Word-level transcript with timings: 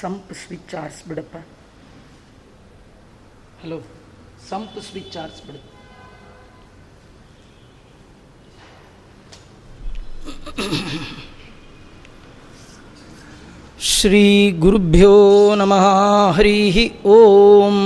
Sump 0.00 0.32
switch 0.34 0.74
ಆರಿಸ್ಬಿಡಪ್ಪ. 0.74 1.36
Hello 3.62 3.78
sump 4.50 4.78
switch 4.82 5.16
ಆರಿಸ್ಬಿಡು. 5.16 5.60
ಶ್ರೀ 13.80 14.50
ಗುರುಭ್ಯೋ 14.50 15.54
ನಮಃ 15.54 15.84
ಹರಿ 16.30 16.92
ಓಂ. 17.04 17.76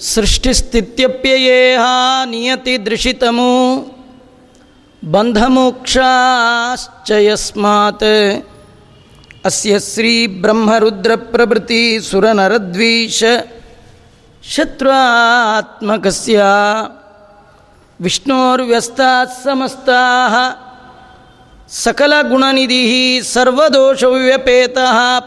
ಸೃಷ್ಟಿಸ್ಥಿತ್ಯಪ್ಯಯೇಹ 0.00 1.80
ನಿಯತಿ 2.24 2.86
ದೃಶಿತಮು 2.86 3.97
ಬಂಧಮೋಕ್ಷಾಶ್ಚ 5.10 7.10
ಯಸ್ಮಾತ್ 7.10 8.46
ಅಸ್ಯ 9.44 9.80
ಶ್ರೀ 9.80 10.26
ಬ್ರಹ್ಮರುದ್ರ 10.26 11.14
ಪ್ರಭೃತಿ 11.14 12.00
ಸುರನರದ್ವೀಷ 12.00 13.24
ಶತ್ರುತ್ಮಕಸ್ಯ. 14.42 16.42
ವಿಷ್ಣೋರ್ವ್ಯಸ್ತಾ 18.00 19.24
ಸಮಸ್ತಾ 19.24 20.00
ಸಕಲಗುಣನಿಧಿ 21.68 23.20
ಸರ್ವದೋಷವ್ಯಪೇತ 23.22 24.78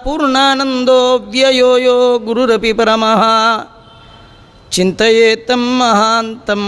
ಪೂರ್ಣಾನಂದೋ 0.04 1.18
ವ್ಯಯೋಯೋ 1.18 2.20
ಗುರುರಪಿ 2.20 2.74
ಪರಮಃ. 2.74 3.24
ಚಿಂತೆಯೇ 4.72 5.36
ತಂ 5.36 5.80
ಮಹಾಂತಂ. 5.80 6.62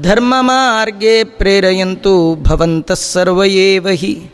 ಧರ್ಮಮಾರ್ಗೇ 0.00 1.24
ಪ್ರೇರೆಯಂತು 1.24 2.34
ಭವಂತಃ 2.34 2.94
ಸರ್ವಯೇವ 2.94 3.88
ಹಿ 3.88 4.30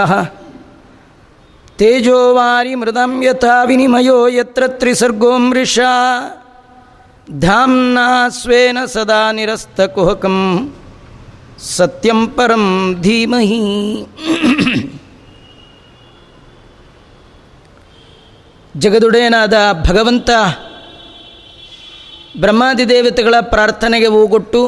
ತೇಜೋವಾರಿ 1.79 2.75
ಮೃದಂ 2.75 3.23
ಯಥಾ 3.23 3.65
ವಿನಿಮಯೋ 3.65 4.27
ಯತ್ರ 4.27 4.63
ತ್ರಿಸರ್ಗೋ 4.67 5.39
ಮೃಷಾ. 5.39 5.93
ಧಾಮ್ನಾ 7.39 8.29
ಸ್ವೇನ 8.29 8.79
ಸದಾ 8.87 9.33
ನಿರಸ್ತಕುಹಕಂ. 9.33 10.75
ಸತ್ಯಂ 11.59 12.27
ಪರಂ 12.27 12.97
ಧೀಮಹಿ. 13.01 14.07
ಜಗದುಡೇನಾದ 18.79 19.55
ಭಗವಂತ 19.89 20.31
ಬ್ರಹ್ಮಾದಿ 22.39 22.89
ದೇವತೆಗಳ 22.89 23.35
ಪ್ರಾರ್ಥನೆಗೆ 23.41 24.07
ಹೋಗೊಟ್ಟು 24.07 24.63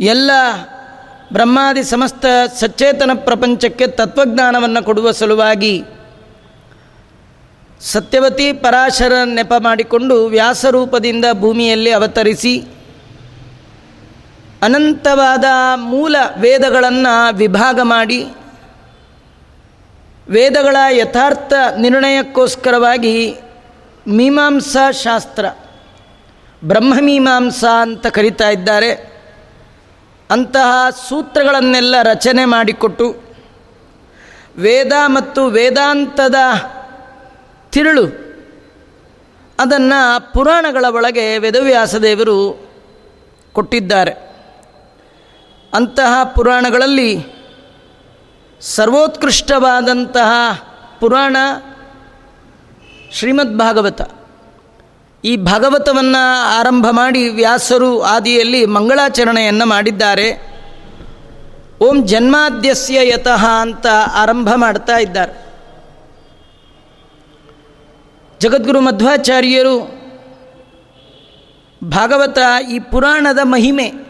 ಎಲ್ಲ 0.00 0.30
ಬ್ರಹ್ಮಾದಿ 1.32 1.82
ಸಮಸ್ತ 1.82 2.26
ಸಚೇತನ 2.60 3.10
ಪ್ರಪಂಚಕ್ಕೆ 3.14 3.86
ತತ್ವಜ್ಞಾನವನ್ನು 3.86 4.84
ಕೊಡುವ 4.84 5.12
ಸಲುವಾಗಿ 5.12 5.74
ಸತ್ಯವತಿ 7.80 8.52
ಪರಾಶರ 8.52 9.12
ನೆಪ 9.24 9.52
ಮಾಡಿಕೊಂಡು 9.58 10.26
ವ್ಯಾಸರೂಪದಿಂದ 10.26 11.24
ಭೂಮಿಯಲ್ಲಿ 11.32 11.90
ಅವತರಿಸಿ 11.90 12.54
ಅನಂತವಾದ 14.62 15.44
ಮೂಲ 15.76 16.16
ವೇದಗಳನ್ನು 16.36 17.36
ವಿಭಾಗ 17.36 17.80
ಮಾಡಿ 17.82 18.20
ವೇದಗಳ 20.28 20.76
ಯಥಾರ್ಥ 20.90 21.52
ನಿರ್ಣಯಕ್ಕೋಸ್ಕರವಾಗಿ 21.78 23.34
ಮೀಮಾಂಸಾ 24.06 24.90
ಶಾಸ್ತ್ರ, 24.90 25.46
ಬ್ರಹ್ಮಮೀಮಾಂಸಾ 26.64 27.82
ಅಂತ 27.82 28.06
ಕರೀತಾ 28.06 28.48
ಇದ್ದಾರೆ. 28.50 28.90
ಅಂತಹ 30.30 30.90
ಸೂತ್ರಗಳನ್ನೆಲ್ಲ 31.08 31.94
ರಚನೆ 32.02 32.44
ಮಾಡಿಕೊಟ್ಟು 32.44 33.06
ವೇದ 34.58 34.92
ಮತ್ತು 35.06 35.46
ವೇದಾಂತದ 35.46 36.34
ತಿರುಳು, 37.70 38.06
ಅದನ್ನು 39.58 40.32
ಪುರಾಣಗಳ 40.32 40.84
ಒಳಗೆ 40.88 41.38
ವೇದವ್ಯಾಸದೇವರು 41.38 42.68
ಕೊಟ್ಟಿದ್ದಾರೆ. 43.52 44.12
ಅಂತಹ 45.72 46.24
ಪುರಾಣಗಳಲ್ಲಿ 46.24 47.41
ಸರ್ವೋತ್ಕೃಷ್ಟವಾದಂತಹ 48.62 50.30
ಪುರಾಣ 51.00 51.36
ಶ್ರೀಮದ್ 53.12 53.58
ಭಾಗವತ 53.58 54.00
ಈ 55.24 55.36
ಭಾಗವತವನ್ನು 55.36 56.42
ಆರಂಭ 56.58 56.86
ಮಾಡಿ 56.90 57.28
ವ್ಯಾಸರು 57.28 58.02
ಆದಿಯಲ್ಲಿ 58.02 58.66
ಮಂಗಳಾಚರಣೆಯನ್ನು 58.66 59.66
ಮಾಡಿದ್ದಾರೆ. 59.66 60.52
ಓಂ 61.80 62.06
ಜನ್ಮಾದ್ಯಸ್ಯ 62.06 63.08
ಯತಃ 63.08 63.46
ಅಂತ 63.46 63.86
ಆರಂಭ 64.12 64.48
ಮಾಡ್ತಾ 64.54 64.96
ಇದ್ದಾರೆ. 64.96 65.46
ಜಗದ್ಗುರು 68.40 68.80
ಮಧ್ವಾಚಾರ್ಯರು 68.80 70.02
ಭಾಗವತ 71.84 72.38
ಈ 72.70 72.78
ಪುರಾಣದ 72.78 73.38
ಮಹಿಮೆ 73.42 74.01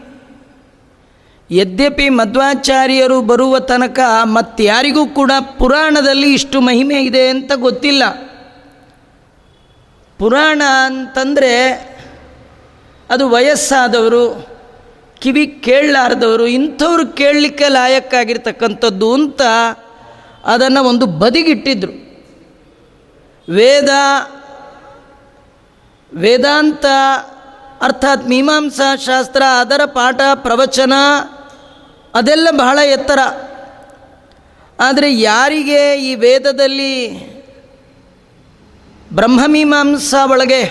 ಯದ್ಯಪಿ 1.53 2.09
ಮಧ್ವಾಚಾರ್ಯರು 2.09 3.21
ಬರುವ 3.21 3.59
ತನಕ 3.59 3.99
ಮತ್ತಾರಿಗೂ 4.23 5.05
ಕೂಡ 5.05 5.31
ಪುರಾಣದಲ್ಲಿ 5.57 6.33
ಇಷ್ಟು 6.33 6.61
ಮಹಿಮೆ 6.61 6.95
ಇದೆ 6.95 7.27
ಅಂತ 7.27 7.51
ಗೊತ್ತಿಲ್ಲ. 7.53 8.03
ಪುರಾಣ 10.17 10.61
ಅಂತಂದರೆ 10.85 11.53
ಅದು 13.09 13.29
ವಯಸ್ಸಾದವರು, 13.29 14.47
ಕಿವಿ 15.19 15.47
ಕೇಳಲಾರ್ದವರು, 15.47 16.47
ಇಂಥವ್ರು 16.47 17.07
ಕೇಳಲಿಕ್ಕೆ 17.07 17.67
ಲಾಯಕ್ಕಾಗಿರ್ತಕ್ಕಂಥದ್ದು 17.67 19.13
ಅಂತ 19.13 19.41
ಅದನ್ನು 20.45 20.83
ಒಂದು 20.83 21.05
ಬದಿಗಿಟ್ಟಿದ್ರು. 21.05 21.91
ವೇದ, 23.49 23.89
ವೇದಾಂತ, 26.13 26.85
ಅರ್ಥಾತ್ 27.81 28.27
ಮೀಮಾಂಸಾ 28.27 28.95
ಶಾಸ್ತ್ರ 28.95 29.43
ಅದರ 29.59 29.81
ಪಾಠ, 29.85 30.19
ಪ್ರವಚನ 30.35 30.93
ಅದೆಲ್ಲ 32.15 32.47
ಬಹಳ 32.51 32.79
ಎತ್ತರ. 32.85 33.19
ಆದರೆ 34.79 35.19
ಯಾರಿಗೆ 35.19 35.95
ಈ 35.95 36.15
ವೇದದಲ್ಲಿ 36.15 37.19
ಬ್ರಹ್ಮಮೀಮಾಂಸಾ 39.13 40.25
ಒಳಗೆ 40.25 40.63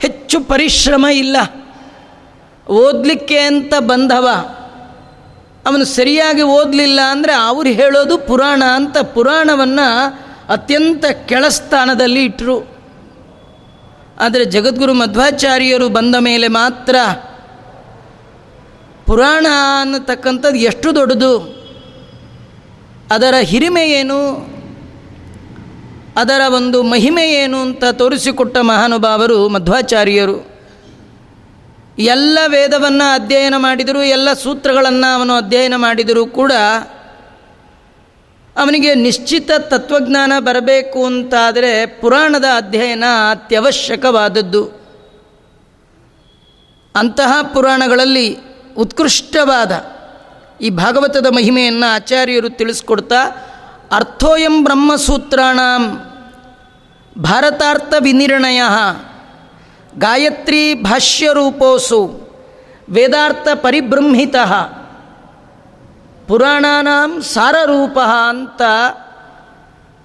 ಹೆಚ್ಚು 0.00 0.40
ಪರಿಶ್ರಮ 0.40 1.06
ಇಲ್ಲ? 1.06 1.36
ಓದಲಿಕ್ಕೆ 2.68 3.38
ಅಂತ 3.38 3.74
ಬಂದವ. 3.78 4.28
ಅವನು 5.66 5.84
ಸರಿಯಾಗಿ 5.84 6.42
ಓದಲಿಲ್ಲ 6.42 7.00
ಅಂದರೆ 7.00 7.32
ಅವ್ರು 7.32 7.70
ಹೇಳೋದು 7.70 8.18
ಪುರಾಣ 8.18 8.62
ಅಂತ 8.74 8.98
ಪುರಾಣವನ್ನು 8.98 9.86
ಅತ್ಯಂತ 10.48 11.04
ಕೆಳಸ್ಥಾನದಲ್ಲಿ 11.06 12.24
ಇಟ್ಟರು 12.24 12.68
ಆದರೆ 14.20 14.44
ಜಗದ್ಗುರು 14.44 14.94
ಮಧ್ವಾಚಾರ್ಯರು 14.94 15.88
ಬಂದ 15.88 16.14
ಮೇಲೆ 16.14 16.48
ಮಾತ್ರ 16.48 16.96
ಪುರಾಣ 19.06 19.46
ಅನ್ನತಕ್ಕಂಥದ್ದು 19.80 20.58
ಎಷ್ಟು 20.58 20.94
ದೊಡ್ಡದು? 20.94 21.64
ಅದರ 23.10 23.34
ಹಿರಿಮೆ 23.40 23.90
ಏನು? 23.90 24.54
ಅದರ 26.16 26.40
ಒಂದು 26.56 26.82
ಮಹಿಮೆ 26.82 27.32
ಏನು 27.32 27.58
ಅಂತ 27.58 27.84
ತೋರಿಸಿಕೊಟ್ಟ 27.92 28.56
ಮಹಾನುಭಾವರು, 28.58 29.48
ಮಧ್ವಾಚಾರ್ಯರು. 29.48 30.54
ಎಲ್ಲ 31.98 32.38
ವೇದವನ್ನು 32.46 33.12
ಅಧ್ಯಯನ 33.12 33.54
ಮಾಡಿದರೂ, 33.56 34.02
ಎಲ್ಲ 34.02 34.32
ಸೂತ್ರಗಳನ್ನು 34.32 35.14
ಅವನು 35.14 35.34
ಅಧ್ಯಯನ 35.34 35.74
ಮಾಡಿದರೂ 35.76 36.26
ಕೂಡ 36.26 36.52
ಅವನಿಗೆ 38.56 38.94
ನಿಶ್ಚಿತ 38.94 39.50
ತತ್ವಜ್ಞಾನ 39.58 40.32
ಬರಬೇಕು 40.38 41.06
ಅಂತಾದರೆ 41.06 41.86
ಪುರಾಣದ 41.86 42.44
ಅಧ್ಯಯನ 42.56 43.04
ಅತ್ಯವಶ್ಯಕವಾದದ್ದು. 43.30 44.64
ಅಂತಹ 46.96 47.38
ಪುರಾಣಗಳಲ್ಲಿ 47.54 48.53
ಉತ್ಕೃಷ್ಟವಾದ 48.76 49.72
ಈ 50.60 50.70
ಭಾಗವತದ 50.70 51.26
ಮಹಿಮೆಯನ್ನು 51.26 51.94
ಆಚಾರ್ಯರು 51.94 52.50
ತಿಳಿಸ್ಕೊಡ್ತಾ, 52.50 53.20
ಅರ್ಥೋಯಂ 53.92 54.64
ಬ್ರಹ್ಮಸೂತ್ರಾಣ 54.64 55.60
ಭಾರತಾರ್ಥ 57.22 57.94
ವಿನಿರ್ಣಯ, 58.00 58.62
ಗಾಯತ್ರಿ 59.98 60.74
ಭಾಷ್ಯರೂಪೋಸು 60.74 62.00
ವೇದಾರ್ಥ 62.90 63.48
ಪರಿಬೃಂಹಿತ 63.54 64.36
ಪುರಾಣಾನಾಂ 66.28 67.22
ಸಾರರೂಪ 67.22 67.98
ಅಂತ 68.28 68.62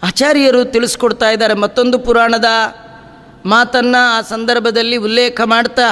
ಆಚಾರ್ಯರು 0.03 0.65
ತಿಳಿಸ್ಕೊಡ್ತಾ 0.65 1.29
ಇದ್ದಾರೆ. 1.29 1.53
ಮತ್ತೊಂದು 1.53 1.99
ಪುರಾಣದ 1.99 2.45
ಮಾತನ್ನು 3.45 4.17
ಆ 4.17 4.21
ಸಂದರ್ಭದಲ್ಲಿ 4.21 4.97
ಉಲ್ಲೇಖ 4.97 5.41
ಮಾಡ್ತಾ 5.45 5.87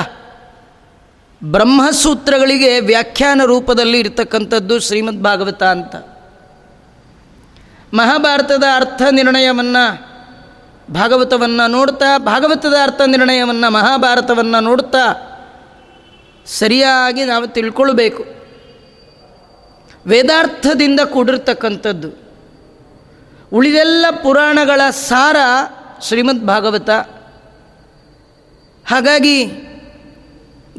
ಬ್ರಹ್ಮಸೂತ್ರಗಳಿಗೆ 1.44 2.80
ವ್ಯಾಖ್ಯಾನ 2.80 3.42
ರೂಪದಲ್ಲಿ 3.45 4.00
ಇರತಕ್ಕಂಥದ್ದು 4.00 4.80
ಶ್ರೀಮದ್ 4.80 5.24
ಭಾಗವತ 5.24 5.63
ಅಂತ. 5.63 5.95
ಮಹಾಭಾರತದ 7.94 8.63
ಅರ್ಥ 8.75 9.01
ನಿರ್ಣಯವನ್ನು, 9.12 10.07
ಭಾಗವತವನ್ನು 10.94 11.68
ನೋಡ್ತಾ, 11.68 12.18
ಭಾಗವತದ 12.18 12.74
ಅರ್ಥ 12.84 13.01
ನಿರ್ಣಯವನ್ನು, 13.06 13.72
ಮಹಾಭಾರತವನ್ನು 13.72 14.60
ನೋಡ್ತಾ 14.60 15.24
ಸರಿಯಾಗಿ 16.45 17.25
ನಾವು 17.25 17.48
ತಿಳ್ಕೊಳ್ಬೇಕು. 17.48 18.25
ವೇದಾರ್ಥದಿಂದ 20.06 21.00
ಕೂಡಿರ್ತಕ್ಕಂಥದ್ದು. 21.00 22.10
ಉಳಿದೆಲ್ಲ 23.54 24.06
ಪುರಾಣಗಳ 24.24 24.81
ಸಾರ 24.89 25.36
ಶ್ರೀಮದ್ 26.01 26.45
ಭಾಗವತ. 26.45 26.89
ಹಾಗಾಗಿ 28.86 29.66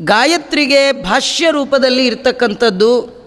ಗಾಯತ್ರಿಗೆ 0.04 1.02
ಭಾಷ್ಯ 1.02 1.50
ರೂಪದಲ್ಲಿ 1.50 2.06
ಇರ್ತಕ್ಕಂಥದ್ದು. 2.06 3.18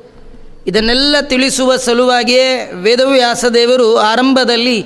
ಇದನ್ನೆಲ್ಲ 0.67 1.15
ತಿಳಿಸುವ 1.21 1.75
ಸಲುವಾಗಿಯೇ 1.75 2.71
ವೇದವ್ಯಾಸ 2.73 3.45
ದೇವರು 3.45 3.97
ಆರಂಭದಲ್ಲಿ 3.97 4.85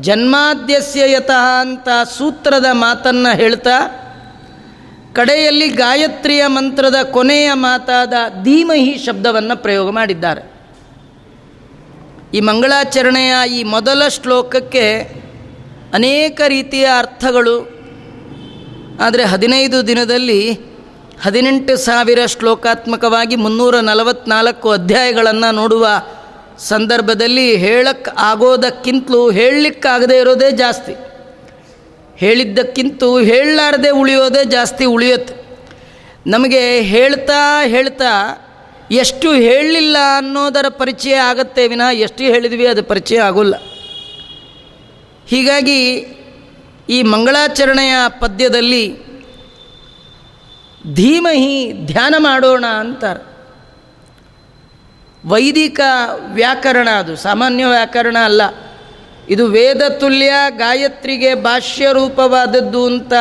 ಜನ್ಮಾದ್ಯಸ್ಯ 0.00 1.12
ಯತಃ 1.12 1.60
ಅಂತ 1.60 1.88
ಸೂತ್ರದ 2.18 2.66
ಮಾತನ್ನು 2.72 3.36
ಹೇಳ್ತಾ, 3.36 3.70
ಕಡೆಯಲ್ಲಿ 5.14 5.68
ಗಾಯತ್ರಿಯ 5.68 6.46
ಮಂತ್ರದ 6.46 6.96
ಕೊನೆಯ 7.02 7.52
ಮಾತಾದ 7.52 8.12
ಧೀಮಹಿ 8.42 8.98
ಶಬ್ದವನ್ನು 9.06 9.62
ಪ್ರಯೋಗ 9.62 9.90
ಮಾಡಿದ್ದಾರೆ. 9.90 10.52
ಈ 12.34 12.40
ಮಂಗಳಾಚರಣೆಯ 12.40 13.34
ಈ 13.58 13.62
ಮೊದಲ 13.62 14.08
ಶ್ಲೋಕಕ್ಕೆ 14.08 14.98
ಅನೇಕ 15.94 16.40
ರೀತಿಯ 16.48 16.88
ಅರ್ಥಗಳು. 16.98 17.80
ಆದರೆ 19.00 19.24
ಹದಿನೈದು 19.24 19.86
ದಿನದಲ್ಲಿ 19.86 20.69
ಹದಿನೆಂಟು 21.22 21.76
ಸಾವಿರ 21.76 22.26
ಶ್ಲೋಕಾತ್ಮಕವಾಗಿ 22.26 23.36
ಮುನ್ನೂರ 23.36 23.80
ನಲವತ್ನಾಲ್ಕು 23.80 24.70
ಅಧ್ಯಾಯಗಳನ್ನು 24.70 25.54
ನೋಡುವ 25.54 25.88
ಸಂದರ್ಭದಲ್ಲಿ 26.58 27.56
ಹೇಳಕ್ಕೆ 27.56 28.10
ಆಗೋದಕ್ಕಿಂತಲೂ 28.18 29.30
ಹೇಳಲಿಕ್ಕಾಗದೇ 29.30 30.18
ಇರೋದೇ 30.18 30.50
ಜಾಸ್ತಿ. 30.50 30.92
ಹೇಳಿದ್ದಕ್ಕಿಂತೂ 32.16 33.18
ಹೇಳಲಾರದೆ 33.20 33.90
ಉಳಿಯೋದೇ 33.90 34.44
ಜಾಸ್ತಿ 34.44 34.84
ಉಳಿಯುತ್ತೆ. 34.84 35.34
ನಮಗೆ 36.26 36.80
ಹೇಳ್ತಾ 36.80 37.64
ಹೇಳ್ತಾ 37.64 38.42
ಎಷ್ಟು 38.90 39.32
ಹೇಳಲಿಲ್ಲ 39.32 39.96
ಅನ್ನೋದರ 40.16 40.68
ಪರಿಚಯ 40.68 41.14
ಆಗತ್ತೆ 41.14 41.68
ವಿನ 41.68 41.80
ಎಷ್ಟು 41.92 42.24
ಹೇಳಿದ್ವಿ 42.24 42.66
ಅದು 42.66 42.82
ಪರಿಚಯ 42.82 43.18
ಆಗೋಲ್ಲ. 43.18 43.54
ಹೀಗಾಗಿ 45.26 46.06
ಈ 46.88 47.02
ಮಂಗಳಾಚರಣೆಯ 47.02 47.94
ಪದ್ಯದಲ್ಲಿ 48.20 49.09
ಧೀಮಹಿ 50.94 51.72
ಧ್ಯಾನ 51.86 52.14
ಮಾಡೋಣ 52.18 52.64
ಅಂತಾರೆ. 52.66 53.30
ವೈದಿಕ 55.28 55.80
ವ್ಯಾಕರಣ 56.32 56.88
ಅದು, 56.90 57.16
ಸಾಮಾನ್ಯ 57.16 57.64
ವ್ಯಾಕರಣ 57.64 58.16
ಅಲ್ಲ. 58.24 58.42
ಇದು 59.28 59.46
ವೇದ 59.46 59.82
ತುಲ್ಯ 60.00 60.32
ಗಾಯತ್ರಿಗೆ 60.48 61.34
ಭಾಷ್ಯ 61.34 61.88
ರೂಪವಾದದ್ದು 61.92 62.84
ಅಂತ 62.84 63.12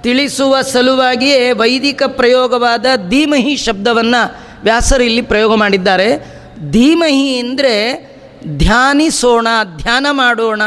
ತಿಳಿಸುವ 0.00 0.62
ಸಲುವಾಗಿಯೇ 0.62 1.52
ವೈದಿಕ 1.52 2.02
ಪ್ರಯೋಗವಾದ 2.02 2.86
ಧೀಮಹಿ 3.08 3.56
ಶಬ್ದವನ್ನು 3.56 4.34
ವ್ಯಾಸರು 4.62 5.02
ಇಲ್ಲಿ 5.02 5.22
ಪ್ರಯೋಗ 5.22 5.54
ಮಾಡಿದ್ದಾರೆ. 5.54 6.34
ಧೀಮಹಿ 6.70 7.38
ಅಂದರೆ 7.38 7.94
ಧ್ಯಾನಿಸೋಣ, 8.56 9.48
ಧ್ಯಾನ 9.76 10.06
ಮಾಡೋಣ. 10.10 10.62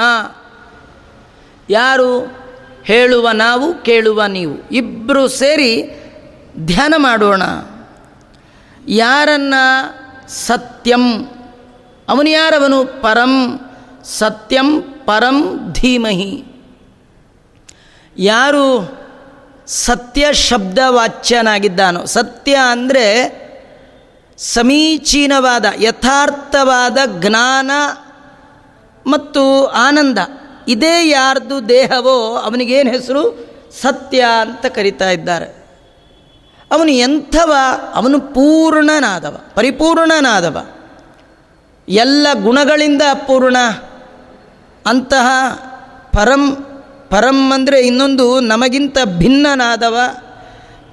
ಯಾರು 1.70 2.38
ಹೇಳುವ 2.84 3.30
ನಾವು 3.30 3.74
ಕೇಳುವ 3.74 4.26
ನೀವು. 4.26 4.70
ಇಬ್ಬರು 4.72 5.28
ಸೇರಿ 5.28 6.02
ಧ್ಯಾನ 6.66 6.94
ಮಾಡೋಣ. 6.98 7.42
ಯಾರನ್ನ 8.88 9.54
ಸತ್ಯಂ? 10.28 11.26
ಅವನು 12.10 12.30
ಯಾರವನು? 12.30 13.02
ಪರಂ 13.02 13.60
ಸತ್ಯಂ 14.04 14.82
ಪರಂ 14.82 15.60
ಧೀಮಹಿ. 15.72 16.44
ಯಾರು 18.18 18.98
ಸತ್ಯ 19.68 20.34
ಶಬ್ದ 20.34 20.78
ವಾಚ್ಯನಾಗಿದ್ದಾನೋ, 20.88 22.06
ಸತ್ಯ 22.06 22.58
ಅಂದರೆ 22.72 23.38
ಸಮೀಚೀನವಾದ, 24.38 25.66
ಯಥಾರ್ಥವಾದ 25.80 26.98
ಜ್ಞಾನ 27.20 27.72
ಮತ್ತು 29.08 29.66
ಆನಂದ. 29.66 30.18
ಇದೇ 30.68 31.10
ಯಾರ್ದು 31.10 31.70
ದೇಹವೋ 31.70 32.36
ಅವನಿಗೇನು 32.38 32.92
ಹೆಸರು? 32.92 33.48
ಸತ್ಯ 33.82 34.26
ಅಂತ 34.42 34.66
ಕರಿತಾ 34.66 35.10
ಇದ್ದಾರೆ. 35.10 35.67
ಅವನು 36.72 36.92
ಎಂಥವ? 36.92 37.54
ಅವನು 37.94 38.20
ಪೂರ್ಣನಾದವ, 38.20 39.40
ಪರಿಪೂರ್ಣನಾದವ. 39.56 40.68
ಎಲ್ಲ 41.90 42.28
ಗುಣಗಳಿಂದ 42.44 43.02
ಅಪೂರ್ಣ. 43.12 43.58
ಅಂತಹ 44.86 45.28
ಪರಂ 46.14 46.56
ಪರಂ 47.10 47.52
ಅಂದರೆ 47.52 47.80
ಇನ್ನೊಂದು 47.80 48.40
ನಮಗಿಂತ 48.40 48.98
ಭಿನ್ನನಾದವ. 49.06 49.98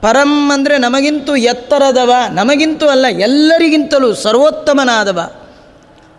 ಪರಂ 0.01 0.51
ಅಂದರೆ 0.53 0.79
ನಮಗಿಂತೂ 0.79 1.37
ಎತ್ತರದವ, 1.37 2.13
ನಮಗಿಂತೂ 2.31 2.87
ಅಲ್ಲ, 2.87 3.07
ಎಲ್ಲರಿಗಿಂತಲೂ 3.11 4.15
ಸರ್ವೋತ್ತಮನಾದವ. 4.15 5.33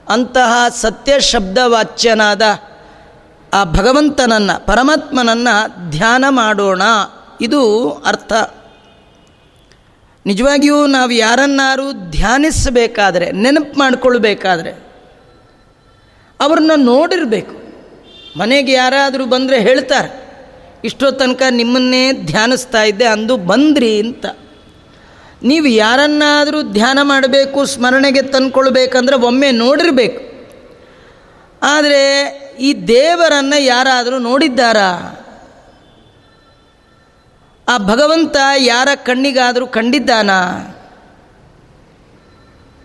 ಅಂತಹ 0.10 0.66
ಸತ್ಯ 0.70 1.20
ಶಬ್ದವಾಚ್ಯನಾದ 1.20 2.42
ಆ 3.54 3.64
ಭಗವಂತನನ್ನು, 3.64 4.66
ಪರಮಾತ್ಮನನ್ನು 4.66 5.90
ಧ್ಯಾನ 5.90 6.26
ಮಾಡೋಣ. 6.30 6.82
ಇದು 7.42 7.92
ಅರ್ಥ. 8.06 8.34
ನಿಜವಾಗಿಯೂ 10.26 10.88
ನಾವು 10.88 11.12
ಯಾರನ್ನಾರು 11.12 12.12
ಧ್ಯಾನಿಸಬೇಕಾದ್ರೆ, 12.12 13.32
ನೆನಪು 13.32 13.80
ಮಾಡಿಕೊಳ್ಬೇಕಾದ್ರೆ, 13.80 14.72
ಅವ್ರನ್ನ 16.40 16.72
ನೋಡಿರಬೇಕು. 16.76 17.66
ಮನೆಗೆ 18.40 18.72
ಯಾರಾದರೂ 18.72 19.26
ಬಂದರೆ 19.26 19.60
ಹೇಳ್ತಾರೆ, 19.60 20.26
ಇಷ್ಟೋ 20.84 21.12
ತನಕ 21.12 21.42
ನಿಮ್ಮನ್ನೇ 21.50 22.12
ಧ್ಯಾನಿಸ್ತಾ 22.12 22.84
ಇದ್ದೆ, 22.84 23.06
ಅಂದು 23.06 23.38
ಬಂದ್ರಿ 23.38 24.00
ಅಂತ. 24.00 24.26
ನೀವು 25.44 25.68
ಯಾರನ್ನಾದರೂ 25.68 26.62
ಧ್ಯಾನ 26.62 27.00
ಮಾಡಬೇಕು, 27.02 27.66
ಸ್ಮರಣೆಗೆ 27.66 28.22
ತಂದ್ಕೊಳ್ಬೇಕಂದ್ರೆ 28.22 29.16
ಒಮ್ಮೆ 29.16 29.52
ನೋಡಿರಬೇಕು. 29.52 30.36
ಆದರೆ 31.64 32.26
ಈ 32.60 32.74
ದೇವರನ್ನು 32.74 33.62
ಯಾರಾದರೂ 33.62 34.20
ನೋಡಿದ್ದಾರಾ? 34.20 35.20
ಆ 37.70 37.78
ಭಗವಂತ 37.78 38.38
ಯಾರ 38.58 38.88
ಕಣ್ಣಿಗಾದರೂ 39.06 39.68
ಕಂಡಿದ್ದಾನ? 39.68 40.30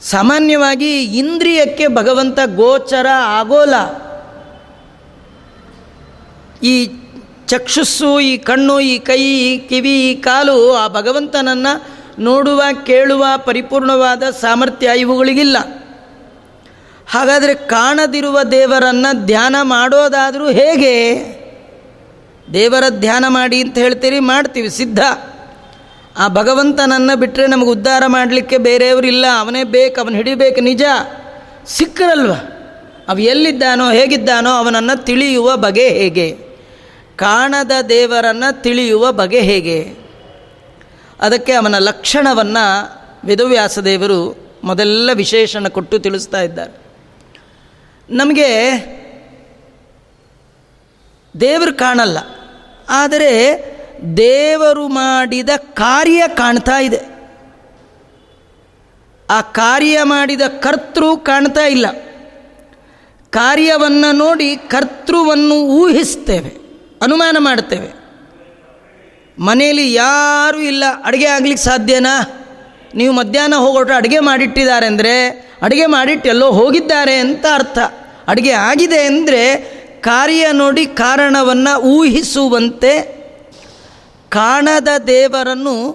ಸಾಮಾನ್ಯವಾಗಿ 0.00 1.02
ಇಂದ್ರಿಯಕ್ಕೆ 1.02 1.86
ಭಗವಂತ 1.86 2.38
ಗೋಚರ 2.54 3.06
ಆಗೋಲ್ಲ. 3.14 3.74
ಈ 6.62 6.86
ಚಕ್ಷುಸ್ಸು, 7.46 8.20
ಈ 8.20 8.36
ಕಣ್ಣು, 8.36 8.80
ಈ 8.80 8.98
ಕೈ, 8.98 9.22
ಈ 9.22 9.58
ಕಿವಿ, 9.58 10.10
ಈ 10.10 10.14
ಕಾಲು 10.14 10.72
ಆ 10.72 10.88
ಭಗವಂತನನ್ನು 10.88 11.86
ನೋಡುವ, 12.18 12.62
ಕೇಳುವ 12.86 13.24
ಪರಿಪೂರ್ಣವಾದ 13.36 14.22
ಸಾಮರ್ಥ್ಯ 14.22 14.90
ಇವುಗಳಿಗಿಲ್ಲ. 14.96 15.56
ಹಾಗಾದರೆ 17.08 17.54
ಕಾಣದಿರುವ 17.54 18.42
ದೇವರನ್ನು 18.42 19.26
ಧ್ಯಾನ 19.26 19.56
ಮಾಡೋದಾದರೂ 19.62 20.50
ಹೇಗೆ? 20.50 21.14
ದೇವರ 22.52 22.84
ಧ್ಯಾನ 22.88 23.24
ಮಾಡಿ 23.28 23.60
ಅಂತ 23.60 23.78
ಹೇಳ್ತೀರಿ, 23.78 24.18
ಮಾಡ್ತೀವಿ, 24.18 24.70
ಸಿದ್ಧ. 24.70 24.98
ಆ 26.18 26.28
ಭಗವಂತನನ್ನು 26.28 27.18
ಬಿಟ್ಟರೆ 27.18 27.46
ನಮಗೆ 27.46 27.68
ಉದ್ಧಾರ 27.68 28.02
ಮಾಡಲಿಕ್ಕೆ 28.06 28.58
ಬೇರೆಯವರಿಲ್ಲ 28.58 29.26
ಅವನೇ 29.38 29.64
ಬೇಕು, 29.64 30.00
ಅವನು 30.00 30.16
ಹಿಡಿಬೇಕು, 30.16 30.60
ನಿಜ. 30.60 30.82
ಸಿಕ್ಕರಲ್ವ? 31.66 32.32
ಅವ 33.08 33.18
ಎಲ್ಲಿದ್ದಾನೋ, 33.18 33.90
ಹೇಗಿದ್ದಾನೋ, 33.90 34.50
ಅವನನ್ನು 34.50 35.04
ತಿಳಿಯುವ 35.04 35.56
ಬಗೆ 35.56 35.88
ಹೇಗೆ? 35.88 36.38
ಕಾಣದ 37.16 37.72
ದೇವರನ್ನು 37.88 38.62
ತಿಳಿಯುವ 38.62 39.12
ಬಗೆ 39.12 39.40
ಹೇಗೆ? 39.40 39.94
ಅದಕ್ಕೆ 41.20 41.52
ಅವನ 41.52 41.78
ಲಕ್ಷಣವನ್ನು 41.78 43.00
ವೇದವ್ಯಾಸ 43.24 43.78
ದೇವರು 43.78 44.50
ಮೊದಲೆಲ್ಲ 44.64 45.10
ವಿಶೇಷಣ 45.12 45.68
ಕೊಟ್ಟು 45.68 45.98
ತಿಳಿಸ್ತಾ 45.98 46.40
ಇದ್ದಾರೆ. 46.40 46.72
ನಮಗೆ 48.10 48.70
ದೇವರು 51.40 51.72
ಕಾಣಲ್ಲ. 51.72 52.18
ಆದರೆ 52.90 53.32
ದೇವರು 54.16 54.88
ಮಾಡಿದ 54.88 55.50
ಕಾರ್ಯ 55.74 56.22
ಕಾಣ್ತಾ 56.34 56.78
ಇದೆ. 56.80 57.00
ಆ 59.28 59.40
ಕಾರ್ಯ 59.40 60.02
ಮಾಡಿದ 60.02 60.44
ಕರ್ತೃ 60.60 61.08
ಕಾಣ್ತಾ 61.22 61.64
ಇಲ್ಲ. 61.66 61.86
ಕಾರ್ಯವನ್ನು 63.32 64.10
ನೋಡಿ 64.16 64.48
ಕರ್ತೃವನ್ನು 64.68 65.56
ಊಹಿಸ್ತೇವೆ, 65.80 66.52
ಅನುಮಾನ 67.02 67.36
ಮಾಡ್ತೇವೆ 67.38 67.90
ಮನೆಯಲ್ಲಿ 69.38 69.86
ಯಾರೂ 69.94 70.58
ಇಲ್ಲ, 70.60 70.84
ಅಡುಗೆ 71.04 71.26
ಆಗ್ಲಿಕ್ಕೆ 71.26 71.64
ಸಾಧ್ಯನಾ? 71.64 72.14
ನೀವು 72.94 73.12
ಮಧ್ಯಾಹ್ನ 73.12 73.54
ಹೋಗೋಟ್ರೆ 73.54 73.96
ಅಡುಗೆ 73.96 74.20
ಮಾಡಿಟ್ಟಿದ್ದಾರೆ 74.20 74.86
ಅಂದರೆ, 74.86 75.14
ಅಡುಗೆ 75.62 75.86
ಮಾಡಿಟ್ಟು 75.86 76.28
ಎಲ್ಲೋ 76.28 76.48
ಹೋಗಿದ್ದಾರೆ 76.50 77.14
ಅಂತ 77.18 77.46
ಅರ್ಥ. 77.54 77.78
ಅಡುಗೆ 78.28 78.52
ಆಗಿದೆ 78.52 79.00
ಅಂದರೆ 79.02 79.42
ಕಾರ್ಯ 80.00 80.52
ನೋಡಿ 80.52 80.86
ಕಾರಣವನ್ನು 80.86 81.80
ಊಹಿಸುವಂತೆ 81.80 83.20
ಕಾಣದ 84.28 84.88
ದೇವರನ್ನು 85.06 85.92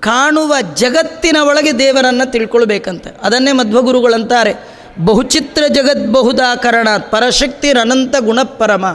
ಕಾಣುವ 0.00 0.54
ಜಗತ್ತಿನ 0.74 1.36
ಒಳಗೆ 1.36 1.78
ದೇವರನ್ನು 1.78 2.30
ತಿಳ್ಕೊಳ್ಬೇಕಂತೆ. 2.30 3.10
ಅದನ್ನೇ 3.22 3.52
ಮಧ್ವಗುರುಗಳಂತಾರೆ 3.52 4.54
ಬಹುಚಿತ್ರ 5.04 5.64
ಜಗದ್ಬಹುದಾಕರಣ 5.68 6.88
ಪರಶಕ್ತಿರನಂತ 7.10 8.16
ಗುಣಪರಮ. 8.20 8.86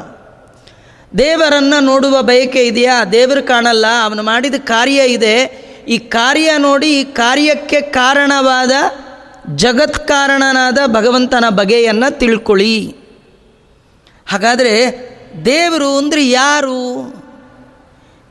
ದೇವರನ್ನು 1.17 1.79
ನೋಡುವ 1.79 2.21
ಬಯಕೆ 2.21 2.63
ಇದೆಯಾ? 2.63 3.05
ದೇವರು 3.05 3.43
ಕಾಣಲ್ಲ, 3.43 3.85
ಅವನು 4.03 4.23
ಮಾಡಿದ 4.23 4.55
ಕಾರ್ಯ 4.55 5.01
ಇದೆ. 5.01 5.69
ಈ 5.87 5.97
ಕಾರ್ಯ 5.97 6.57
ನೋಡಿ 6.57 7.01
ಈ 7.01 7.03
ಕಾರ್ಯಕ್ಕೆ 7.03 7.81
ಕಾರಣವಾದ 7.81 8.71
ಜಗತ್ಕಾರಣನಾದ 9.55 10.77
ಭಗವಂತನ 10.85 11.45
ಬಗೆಯನ್ನು 11.49 12.19
ತಿಳ್ಕೊಳ್ಳಿ. 12.19 12.98
ಹಾಗಾದರೆ 14.29 14.73
ದೇವರು 15.45 15.97
ಅಂದರೆ 15.97 16.29
ಯಾರು? 16.29 16.79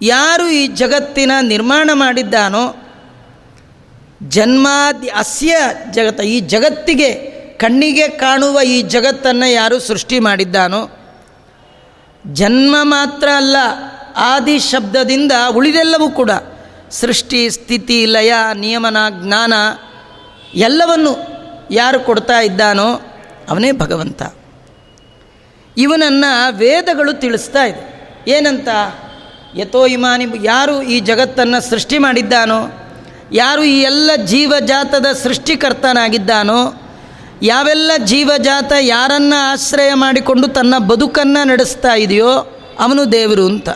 ಯಾರು 0.03 0.49
ಈ 0.49 0.67
ಜಗತ್ತಿನ 0.67 1.33
ನಿರ್ಮಾಣ 1.43 1.91
ಮಾಡಿದ್ದಾನೋ? 1.95 2.65
ಜನ್ಮಾದಿ 4.29 5.09
ಅಸ್ಯ 5.09 5.57
ಜಗತ್ತ, 5.91 6.21
ಈ 6.21 6.41
ಜಗತ್ತಿಗೆ 6.41 7.11
ಕಣ್ಣಿಗೆ 7.57 8.09
ಕಾಣುವ 8.09 8.61
ಈ 8.61 8.83
ಜಗತ್ತನ್ನು 8.83 9.53
ಯಾರು 9.53 9.79
ಸೃಷ್ಟಿ 9.81 10.19
ಮಾಡಿದ್ದಾನೋ? 10.19 10.81
ಜನ್ಮ 12.33 12.77
ಮಾತ್ರ 12.83 13.29
ಅಲ್ಲ, 13.37 13.57
ಆದಿ 14.17 14.59
ಶಬ್ದದಿಂದ 14.59 15.33
ಉಳಿದೆಲ್ಲವೂ 15.55 16.11
ಕೂಡ, 16.11 16.31
ಸೃಷ್ಟಿ, 16.91 17.51
ಸ್ಥಿತಿ, 17.51 18.07
ಲಯ, 18.07 18.33
ನಿಯಮನ, 18.55 18.97
ಜ್ಞಾನ, 19.11 19.55
ಎಲ್ಲವನ್ನು 20.55 21.13
ಯಾರು 21.71 22.01
ಕೊಡ್ತಾ 22.01 22.41
ಇದ್ದಾನೋ 22.41 22.89
ಅವನೇ 23.49 23.73
ಭಗವಂತ. 23.73 24.23
ಇವನನ್ನು 25.79 26.57
ವೇದಗಳು 26.57 27.13
ತಿಳಿಸ್ತಾ 27.13 27.65
ಇದೆ. 27.65 27.83
ಏನಂತ? 28.29 28.69
ಯಥೋ 29.57 29.87
ಇಮಾನಿ, 29.87 30.27
ಯಾರು 30.43 30.83
ಈ 30.83 31.01
ಜಗತ್ತನ್ನು 31.01 31.71
ಸೃಷ್ಟಿ 31.71 31.99
ಮಾಡಿದ್ದಾನೋ, 31.99 32.89
ಯಾರು 33.33 33.65
ಈ 33.65 33.81
ಎಲ್ಲ 33.81 34.11
ಜೀವಜಾತದ 34.25 35.07
ಸೃಷ್ಟಿಕರ್ತನಾಗಿದ್ದಾನೋ, 35.13 36.83
ಯಾವೆಲ್ಲ 37.43 37.91
ಜೀವಜಾತ 38.05 38.73
ಯಾರನ್ನು 38.81 39.53
ಆಶ್ರಯ 39.53 39.95
ಮಾಡಿಕೊಂಡು 39.95 40.49
ತನ್ನ 40.49 40.79
ಬದುಕನ್ನು 40.79 41.47
ನಡೆಸ್ತಾ 41.47 41.95
ಇದೆಯೋ 41.95 42.31
ಅವನು 42.79 43.13
ದೇವರು 43.13 43.47
ಅಂತ. 43.47 43.69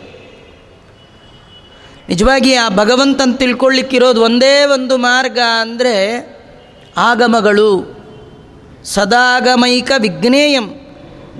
ನಿಜವಾಗಿ 2.09 2.55
ಆ 2.55 2.69
ಭಗವಂತನ 2.69 3.33
ತಿಳ್ಕೊಳ್ಳಿಕ್ಕಿರೋದು 3.37 4.23
ಒಂದೇ 4.23 4.65
ಒಂದು 4.65 4.97
ಮಾರ್ಗ 4.97 5.39
ಅಂದರೆ 5.61 5.95
ಆಗಮಗಳು. 6.97 8.03
ಸದಾಗಮೈಕ 8.85 9.93
ವಿಜ್ಞೇಯಂ 9.99 10.82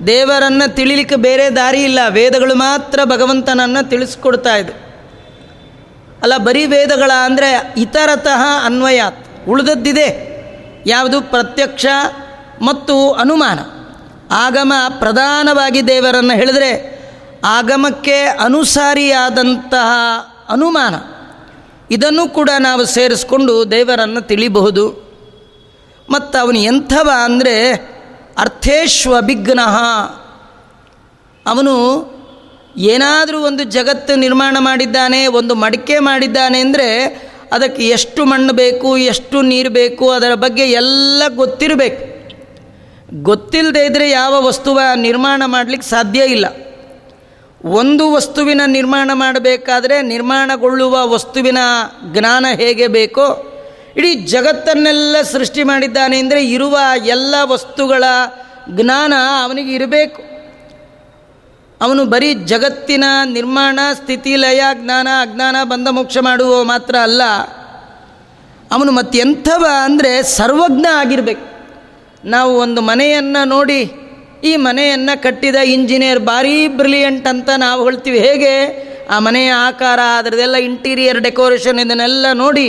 ದೇವರನ್ನು 0.07 0.75
ತಿಳಿಲಿಕ್ಕೆ 0.75 1.15
ಬೇರೆ 1.15 1.55
ದಾರಿ 1.55 1.83
ಇಲ್ಲ. 1.83 1.99
ವೇದಗಳು 2.09 2.55
ಮಾತ್ರ 2.55 2.99
ಭಗವಂತನನ್ನು 3.05 3.89
ತಿಳಿಸ್ಕೊಡ್ತಾ 3.89 4.55
ಇದೆ 4.55 4.73
ಅಲ್ಲ, 6.21 6.37
ಬರೀ 6.37 6.65
ವೇದಗಳ 6.65 7.11
ಅಂದರೆ 7.25 7.73
ಇತರತಃ 7.77 8.65
ಅನ್ವಯಾತ್. 8.65 9.49
ಉಳಿದದ್ದಿದೆ. 9.49 10.07
ಯಾವುದು? 10.87 11.21
ಪ್ರತ್ಯಕ್ಷ 11.21 11.85
ಮತ್ತು 12.61 13.11
ಅನುಮಾನ. 13.11 13.59
ಆಗಮ 14.31 14.73
ಪ್ರಧಾನವಾಗಿ 14.99 15.87
ದೇವರನ್ನು 15.87 16.33
ಹೇಳಿದರೆ 16.33 16.71
ಆಗಮಕ್ಕೆ 17.45 18.23
ಅನುಸಾರಿಯಾದಂತಹ 18.23 19.89
ಅನುಮಾನ. 20.49 20.95
ಇದನ್ನು 21.91 22.29
ಕೂಡ 22.29 22.49
ನಾವು 22.59 22.85
ಸೇರಿಸ್ಕೊಂಡು 22.85 23.71
ದೇವರನ್ನು 23.71 24.21
ತಿಳಿಬಹುದು. 24.21 24.85
ಮತ್ತು 26.09 26.37
ಅವನು 26.37 26.59
ಎಂಥವ 26.59 27.09
ಅಂದರೆ 27.23 27.55
ಅರ್ಥೇಶ್ವಭಿಘ್ನಃ 28.37 29.77
ಅವನು 31.45 31.73
ಏನಾದರೂ 32.77 33.41
ಒಂದು 33.41 33.63
ಜಗತ್ತು 33.63 34.15
ನಿರ್ಮಾಣ 34.15 34.57
ಮಾಡಿದ್ದಾನೆ, 34.59 35.27
ಒಂದು 35.27 35.55
ಮಡಿಕೆ 35.55 35.99
ಮಾಡಿದ್ದಾನೆ 35.99 36.59
ಅಂದರೆ 36.59 37.05
ಅದಕ್ಕೆ 37.51 37.87
ಎಷ್ಟು 37.87 38.25
ಮಣ್ಣು 38.25 38.53
ಬೇಕು, 38.53 38.97
ಎಷ್ಟು 38.97 39.41
ನೀರು 39.41 39.69
ಬೇಕು, 39.69 40.09
ಅದರ 40.09 40.33
ಬಗ್ಗೆ 40.33 40.63
ಎಲ್ಲ 40.63 41.23
ಗೊತ್ತಿರಬೇಕು. 41.35 42.13
ಗೊತ್ತಿಲ್ಲದೆ 43.23 43.85
ಇದ್ದರೆ 43.85 44.09
ಯಾವ 44.09 44.45
ವಸ್ತುವ 44.45 44.79
ನಿರ್ಮಾಣ 44.95 45.43
ಮಾಡಲಿಕ್ಕೆ 45.45 45.89
ಸಾಧ್ಯ 45.89 46.19
ಇಲ್ಲ. 46.19 46.45
ಒಂದು 47.65 48.13
ವಸ್ತುವಿನ 48.13 48.61
ನಿರ್ಮಾಣ 48.65 49.11
ಮಾಡಬೇಕಾದ್ರೆ 49.13 50.01
ನಿರ್ಮಾಣಗೊಳ್ಳುವ 50.01 51.07
ವಸ್ತುವಿನ 51.07 51.57
ಜ್ಞಾನ 52.11 52.45
ಹೇಗೆ 52.55 52.87
ಬೇಕೋ 52.87 53.52
ಇಡೀ 53.95 54.11
ಜಗತ್ತನ್ನೆಲ್ಲ 54.25 55.15
ಸೃಷ್ಟಿ 55.31 55.63
ಮಾಡಿದ್ದಾನೆ 55.63 56.17
ಅಂದರೆ 56.19 56.41
ಇರುವ 56.47 56.75
ಎಲ್ಲ 57.05 57.35
ವಸ್ತುಗಳ 57.43 58.03
ಜ್ಞಾನ 58.69 59.13
ಅವನಿಗೆ 59.43 59.71
ಇರಬೇಕು. 59.73 60.21
ಅವನು 61.81 62.01
ಬರೀ 62.05 62.29
ಜಗತ್ತಿನ 62.33 63.05
ನಿರ್ಮಾಣ, 63.25 63.79
ಸ್ಥಿತಿ, 63.93 64.33
ಲಯ, 64.35 64.61
ಜ್ಞಾನ, 64.73 65.07
ಅಜ್ಞಾನ, 65.21 65.55
ಬಂಧ, 65.63 65.87
ಮೋಕ್ಷ 65.87 66.17
ಮಾಡುವ 66.21 66.63
ಮಾತ್ರ 66.63 66.95
ಅಲ್ಲ, 66.97 67.23
ಅವನು 68.71 68.91
ಮತ್ತೆಂಥವ 68.91 69.63
ಅಂದರೆ 69.83 70.11
ಸರ್ವಜ್ಞ 70.23 70.85
ಆಗಿರಬೇಕು. 70.93 71.45
ನಾವು 72.25 72.51
ಒಂದು 72.57 72.81
ಮನೆಯನ್ನು 72.81 73.41
ನೋಡಿ, 73.45 73.81
ಈ 74.43 74.53
ಮನೆಯನ್ನು 74.55 75.15
ಕಟ್ಟಿದ 75.23 75.57
ಇಂಜಿನಿಯರ್ 75.73 76.19
ಭಾರೀ 76.19 76.55
ಬ್ರಿಲಿಯಂಟ್ 76.79 77.27
ಅಂತ 77.27 77.49
ನಾವು 77.57 77.81
ಹೇಳ್ತೀವಿ. 77.83 78.19
ಹೇಗೆ? 78.19 78.53
ಆ 79.09 79.17
ಮನೆಯ 79.19 79.51
ಆಕಾರ 79.67 79.99
ಅದರದೆಲ್ಲ 80.17 80.57
ಇಂಟೀರಿಯರ್ 80.69 81.19
ಡೆಕೋರೇಷನ್ 81.19 81.79
ಇದನ್ನೆಲ್ಲ 81.79 82.25
ನೋಡಿ 82.33 82.67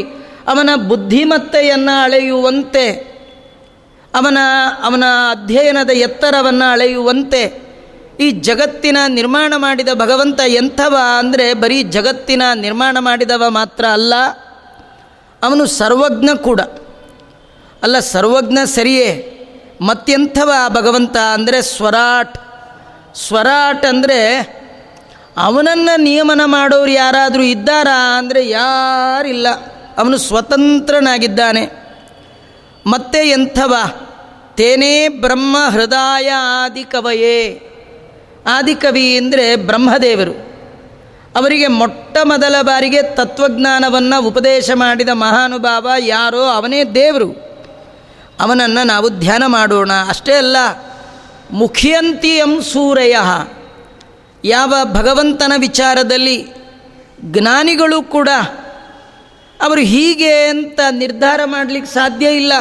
ಅವನ 0.48 0.70
ಬುದ್ಧಿಮತ್ತೆಯನ್ನು 0.88 1.94
ಅಳೆಯುವಂತೆ, 2.04 2.86
ಅವನ 4.14 4.38
ಅವನ 4.82 5.04
ಅಧ್ಯಯನದ 5.30 5.92
ಎತ್ತರವನ್ನು 6.06 6.66
ಅಳೆಯುವಂತೆ, 6.72 7.42
ಈ 8.20 8.26
ಜಗತ್ತಿನ 8.48 8.98
ನಿರ್ಮಾಣ 9.08 9.52
ಮಾಡಿದ 9.56 9.90
ಭಗವಂತ 9.94 10.40
ಎಂಥವ 10.60 10.94
ಅಂದರೆ 11.18 11.46
ಬರೀ 11.54 11.78
ಜಗತ್ತಿನ 11.96 12.42
ನಿರ್ಮಾಣ 12.54 12.96
ಮಾಡಿದವ 13.00 13.44
ಮಾತ್ರ 13.50 13.84
ಅಲ್ಲ, 13.92 14.14
ಅವನು 15.42 15.64
ಸರ್ವಜ್ಞ 15.80 16.30
ಕೂಡ. 16.42 16.60
ಅಲ್ಲ, 17.82 17.96
ಸರ್ವಜ್ಞ 18.14 18.58
ಸರಿಯೇ? 18.74 19.08
ಮತ್ತೆಂಥವ 19.80 20.50
ಭಗವಂತ 20.68 21.16
ಅಂದರೆ 21.36 21.58
ಸ್ವರಾಟ್. 21.74 22.36
ಸ್ವರಾಟ್ 23.26 23.84
ಅಂದರೆ 23.86 24.20
ಅವನನ್ನು 25.36 25.94
ನಿಯಮನ 26.00 26.42
ಮಾಡೋರು 26.44 26.92
ಯಾರಾದರೂ 26.92 27.42
ಇದ್ದಾರಾ 27.42 27.98
ಅಂದರೆ 28.18 28.42
ಯಾರಿಲ್ಲ. 28.48 29.46
ಅವನು 29.98 30.16
ಸ್ವತಂತ್ರನಾಗಿದ್ದಾನೆ. 30.16 31.70
ಮತ್ತೆ 32.86 33.18
ಎಂಥವ? 33.18 33.74
ತೇನೇ 34.54 35.08
ಬ್ರಹ್ಮ 35.08 35.56
ಹೃದಯ 35.70 36.30
ಆದಿಕವಯೇ. 36.64 37.62
ಆದಿಕವಿ 38.46 39.16
ಅಂದರೆ 39.16 39.56
ಬ್ರಹ್ಮದೇವರು. 39.56 40.54
ಅವರಿಗೆ 41.36 41.66
ಮೊಟ್ಟ 41.66 42.18
ಮೊದಲ 42.24 42.54
ಬಾರಿಗೆ 42.62 43.02
ತತ್ವಜ್ಞಾನವನ್ನು 43.02 44.26
ಉಪದೇಶ 44.26 44.70
ಮಾಡಿದ 44.74 45.08
ಮಹಾನುಭಾವ 45.12 45.90
ಯಾರೋ 45.98 46.42
ಅವನೇ 46.42 46.84
ದೇವರು. 46.84 47.32
ಅವನನ್ನು 48.40 48.86
ನಾವು 48.86 49.08
ಧ್ಯಾನ 49.08 49.42
ಮಾಡೋಣ. 49.46 49.90
ಅಷ್ಟೇ 50.08 50.32
ಅಲ್ಲ, 50.32 50.56
ಮುಖಿಯಂತಿಯಂ 51.50 52.62
ಸೂರಯ. 52.62 53.16
ಯಾವ 54.44 54.74
ಭಗವಂತನ 54.92 55.52
ವಿಚಾರದಲ್ಲಿ 55.56 56.46
ಜ್ಞಾನಿಗಳು 57.24 58.02
ಕೂಡ 58.02 58.28
ಅವರು 59.62 59.80
ಹೀಗೆ 59.80 60.44
ಅಂತ 60.44 60.80
ನಿರ್ಧಾರ 60.90 61.40
ಮಾಡಲಿಕ್ಕೆ 61.44 61.94
ಸಾಧ್ಯ 61.94 62.30
ಇಲ್ಲ. 62.30 62.52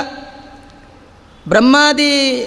ಬ್ರಹ್ಮಾದಿ 1.48 2.46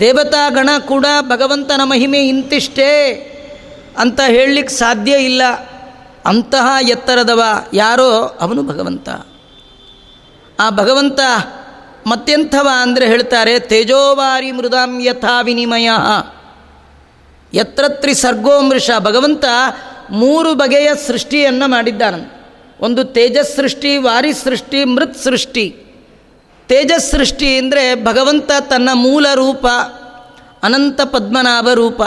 ದೇವತಾಗಣ 0.00 0.68
ಕೂಡ 0.86 1.06
ಭಗವಂತನ 1.20 1.80
ಮಹಿಮೆ 1.84 2.28
ಇಂತಿಷ್ಟೇ 2.28 3.24
ಅಂತ 3.98 4.20
ಹೇಳಲಿಕ್ಕೆ 4.20 4.74
ಸಾಧ್ಯ 4.74 5.12
ಇಲ್ಲ. 5.12 5.42
ಅಂತಹ 6.24 6.88
ಎತ್ತರದವ 6.88 7.42
ಯಾರೋ 7.74 8.38
ಅವನು 8.40 8.62
ಭಗವಂತ. 8.62 9.08
ಆ 10.60 10.70
ಭಗವಂತ 10.70 11.20
ಮತ್ತೆಂಥವ 12.06 12.68
ಅಂದರೆ 12.82 13.06
ಹೇಳ್ತಾರೆ, 13.06 13.58
ತೇಜೋವಾರಿ 13.58 14.52
ಮೃದಾಂ 14.52 15.00
ಯಥಾ 15.00 15.40
ವಿನಿಮಯ. 15.40 15.90
ಯತ್ರತ್ರಿ 17.54 18.14
ಸರ್ಗೋಮೃಷ 18.14 18.90
ಭಗವಂತ 18.98 19.44
ಮೂರು 20.10 20.54
ಬಗೆಯ 20.54 20.88
ಸೃಷ್ಟಿಯನ್ನು 21.06 21.68
ಮಾಡಿದ್ದಾನ 21.68 22.14
ಒಂದು 22.80 23.04
ತೇಜಸ್ಸೃಷ್ಟಿ 23.04 23.96
ವಾರಿ 23.96 24.32
ಸೃಷ್ಟಿ 24.32 24.84
ಮೃತ್ 24.84 25.18
ಸೃಷ್ಟಿ 25.18 25.76
ತೇಜಸ್ಸೃಷ್ಟಿ 26.68 27.58
ಅಂದರೆ 27.58 28.04
ಭಗವಂತ 28.04 28.50
ತನ್ನ 28.70 28.88
ಮೂಲ 28.92 29.26
ರೂಪ, 29.34 29.66
ಅನಂತ 30.62 31.00
ಪದ್ಮನಾಭ 31.00 31.68
ರೂಪ. 31.74 32.02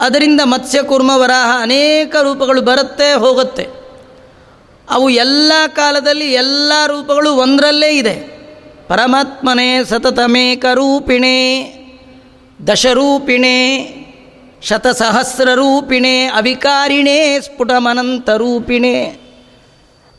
ಅದರಿಂದ 0.00 0.40
ಮತ್ಸ್ಯ, 0.44 0.82
ಕುರ್ಮ, 0.82 1.10
ವರಾಹ 1.14 1.62
ಅನೇಕ 1.62 2.16
ರೂಪಗಳು 2.16 2.62
ಬರುತ್ತೆ, 2.62 3.12
ಹೋಗುತ್ತೆ. 3.12 3.68
ಅವು 4.90 5.10
ಎಲ್ಲ 5.10 5.52
ಕಾಲದಲ್ಲಿ 5.68 6.32
ಎಲ್ಲ 6.32 6.72
ರೂಪಗಳು 6.86 7.34
ಒಂದರಲ್ಲೇ 7.34 7.96
ಇದೆ. 7.96 8.14
ಪರಮಾತ್ಮನೇ 8.88 9.84
ಸತತಮೇಕ 9.84 10.64
ರೂಪಿಣೆ, 10.74 11.36
ದಶರೂಪಿಣೆ 12.68 13.56
ಶತಸಹಸ್ರರೂಪಿಣೆ 14.62 16.24
ಅವಿಕಾರಿಣೇ, 16.24 17.40
ಸ್ಫುಟಮನಂತ 17.40 18.30
ರೂಪಿಣೆ. 18.30 19.21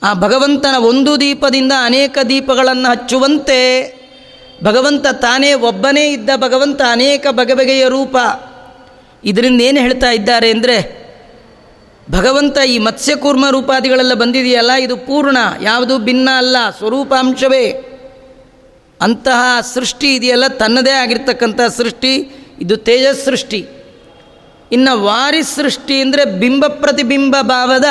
ಆ 0.03 0.13
ಭಗವಂತನ 0.13 0.75
ಒಂದು 0.77 1.19
ದೀಪದಿಂದ 1.19 1.74
ಅನೇಕ 1.83 2.18
ದೀಪಗಳನ್ನು 2.29 2.92
ಹಚ್ಚುವಂತೆ 2.92 3.59
ಭಗವಂತ 4.63 5.05
ತಾನೇ 5.07 5.53
ಒಬ್ಬನೇ 5.53 6.11
ಇದ್ದ 6.11 6.29
ಭಗವಂತ 6.35 6.81
ಅನೇಕ 6.92 7.27
ಬಗೆ 7.31 7.53
ಬಗೆಯ 7.53 7.87
ರೂಪ. 7.87 8.16
ಇದರಿಂದ 9.24 9.61
ಏನು 9.61 9.79
ಹೇಳ್ತಾ 9.79 10.11
ಇದ್ದಾರೆ 10.11 10.51
ಅಂದರೆ, 10.51 10.77
ಭಗವಂತ 12.11 12.57
ಈ 12.68 12.77
ಮತ್ಸ್ಯಕೂರ್ಮ 12.77 13.46
ರೂಪಾದಿಗಳೆಲ್ಲ 13.50 14.13
ಬಂದಿದೆಯಲ್ಲ, 14.13 14.72
ಇದು 14.72 14.98
ಪೂರ್ಣ, 14.98 15.37
ಯಾವುದು 15.61 15.98
ಭಿನ್ನ 15.98 16.29
ಅಲ್ಲ, 16.37 16.57
ಸ್ವರೂಪಾಂಶವೇ. 16.77 17.66
ಅಂತಹ 19.01 19.42
ಸೃಷ್ಟಿ 19.74 20.16
ಇದೆಯಲ್ಲ, 20.16 20.48
ತನ್ನದೇ 20.48 20.92
ಆಗಿರ್ತಕ್ಕಂಥ 20.92 21.61
ಸೃಷ್ಟಿ, 21.77 22.13
ಇದು 22.61 22.77
ತೇಜಸ್ 22.77 23.25
ಸೃಷ್ಟಿ 23.25 23.61
ಇನ್ನು 24.72 25.03
ವಾರಿ 25.03 25.44
ಸೃಷ್ಟಿ 25.44 26.01
ಅಂದರೆ 26.01 26.25
ಬಿಂಬ 26.25 26.66
ಪ್ರತಿಬಿಂಬ 26.68 27.35
ಭಾವದ 27.42 27.89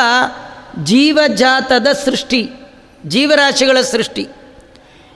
ಜೀವಜಾತದ 0.81 1.87
ಸೃಷ್ಟಿ, 2.05 2.51
ಜೀವರಾಶಿಗಳ 3.07 3.81
ಸೃಷ್ಟಿ. 3.81 4.29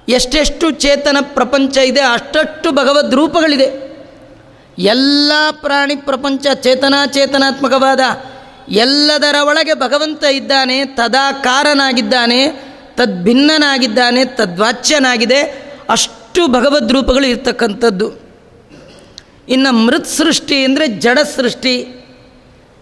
ಎಷ್ಟೆಷ್ಟು 0.09 0.71
ಚೇತನ 0.71 1.16
ಪ್ರಪಂಚ 1.21 1.77
ಇದೆ, 1.77 2.01
ಅಷ್ಟಷ್ಟು 2.01 2.73
ಭಗವದ್ 2.73 3.14
ರೂಪಗಳಿದೆ. 3.14 3.87
ಎಲ್ಲ 4.79 5.33
ಪ್ರಾಣಿ 5.51 5.97
ಪ್ರಪಂಚ 5.97 6.47
ಚೇತನಾಚೇತನಾತ್ಮಕವಾದ 6.55 8.01
ಎಲ್ಲದರ 8.69 9.35
ಒಳಗೆ 9.42 9.75
ಭಗವಂತ 9.75 10.25
ಇದ್ದಾನೆ 10.25 10.85
ತದಾಕಾರನಾಗಿದ್ದಾನೆ 10.85 12.49
ತದ್ಭಿನ್ನನಾಗಿದ್ದಾನೆ, 12.95 14.25
ತದ್ವಾಚ್ಯನಾಗಿದೆ, 14.25 15.42
ಅಷ್ಟು 15.88 16.47
ಭಗವದ್ 16.47 16.92
ರೂಪಗಳು 16.92 17.27
ಇರ್ತಕ್ಕಂಥದ್ದು. 17.27 18.27
ಇನ್ನು 19.49 19.73
ಮೃತ್ 19.73 20.07
ಸೃಷ್ಟಿ 20.07 20.64
ಅಂದರೆ 20.64 20.88
ಜಡ 20.88 21.19
ಸೃಷ್ಟಿ 21.19 21.75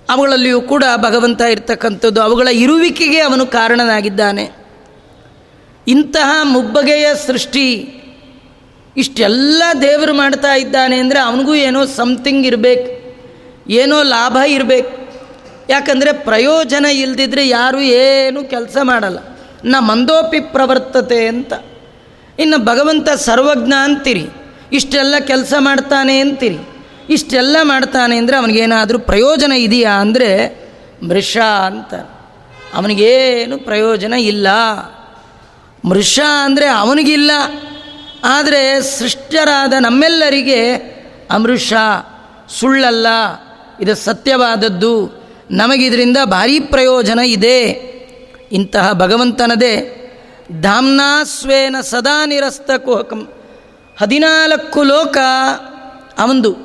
ಅವುಗಳಲ್ಲಿಯೂ 0.09 0.61
ಕೂಡ 0.61 0.85
ಭಗವಂತ 0.97 1.43
ಇರ್ತಕ್ಕಂಥದ್ದು. 1.55 2.21
ಅವುಗಳ 2.21 2.49
ಇರುವಿಕೆಗೆ 2.64 3.21
ಅವನು 3.21 3.45
ಕಾರಣನಾಗಿದ್ದಾನೆ. 3.47 4.45
ಇಂತಹ 5.87 6.31
ಮುಬ್ಬಗೆಯ 6.43 7.07
ಸೃಷ್ಟಿ 7.27 7.67
ಇಷ್ಟೆಲ್ಲ 8.97 9.62
ದೇವರು 9.81 10.14
ಮಾಡ್ತಾ 10.14 10.53
ಇದ್ದಾನೆ 10.55 10.97
ಅಂದರೆ 10.99 11.19
ಅವನಿಗೂ 11.19 11.55
ಏನೋ 11.69 11.81
ಸಮಥಿಂಗ್ 11.97 12.47
ಇರಬೇಕು, 12.47 12.90
ಏನೋ 13.71 13.97
ಲಾಭ 14.03 14.37
ಇರಬೇಕು. 14.49 14.93
ಯಾಕಂದರೆ 15.71 16.11
ಪ್ರಯೋಜನ 16.12 16.85
ಇಲ್ಲದಿದ್ದರೆ 16.85 17.43
ಯಾರು 17.49 17.81
ಏನು 17.81 18.40
ಕೆಲಸ 18.51 18.77
ಮಾಡಲ್ಲ. 18.83 19.19
ನ 19.64 19.77
ಮಂದೋಪಿ 19.81 20.40
ಪ್ರವರ್ತತೆ 20.55 21.21
ಅಂತ. 21.27 21.53
ಇನ್ನು 22.38 22.59
ಭಗವಂತ 22.64 23.09
ಸರ್ವಜ್ಞ 23.27 23.75
ಅಂತೀರಿ 23.83 24.27
ಇಷ್ಟೆಲ್ಲ 24.73 25.14
ಕೆಲಸ 25.27 25.55
ಮಾಡ್ತಾನೆ 25.59 26.14
ಅಂತೀರಿ. 26.21 26.59
ಇಷ್ಟೆಲ್ಲ 27.11 27.57
ಮಾಡ್ತಾನೆ 27.62 28.17
ಅಂದರೆ 28.17 28.37
ಅವನಿಗೇನಾದರೂ 28.37 28.99
ಪ್ರಯೋಜನ 28.99 29.53
ಇದೆಯಾ 29.53 29.93
ಅಂದರೆ 29.93 30.59
ಮೃಷ 31.03 31.37
ಅಂತ. 31.67 31.95
ಅವನಿಗೇನು 32.75 33.59
ಪ್ರಯೋಜನ 33.59 34.12
ಇಲ್ಲ. 34.12 34.49
ಮೃಷ 35.85 36.21
ಅಂದರೆ 36.45 36.67
ಅವನಿಗಿಲ್ಲ. 36.67 37.31
ಆದರೆ 38.25 38.83
ಸೃಷ್ಟರಾದ 38.83 39.73
ನಮ್ಮೆಲ್ಲರಿಗೆ 39.81 40.75
ಅಮೃಷ 41.31 41.73
ಸುಳ್ಳಲ್ಲ. 42.61 43.07
ಇದು 43.81 43.95
ಸತ್ಯವಾದದ್ದು. 43.95 45.25
ನಮಗಿದರಿಂದ 45.51 46.17
ಭಾರೀ 46.25 46.61
ಪ್ರಯೋಜನ 46.61 47.19
ಇದೆ. 47.19 47.95
ಇಂತಹ 48.53 48.93
ಭಗವಂತನದೇ 48.93 50.01
ಧಾಮ್ನಾಸ್ವೇನ 50.61 51.77
ಸದಾ 51.81 52.27
ನಿರಸ್ತ 52.27 52.71
ಕುಹಕಂ 52.77 53.29
ಹದಿನಾಲ್ಕು 53.99 54.83
ಲೋಕ 54.83 55.19
ಅವಂದು. 56.19 56.63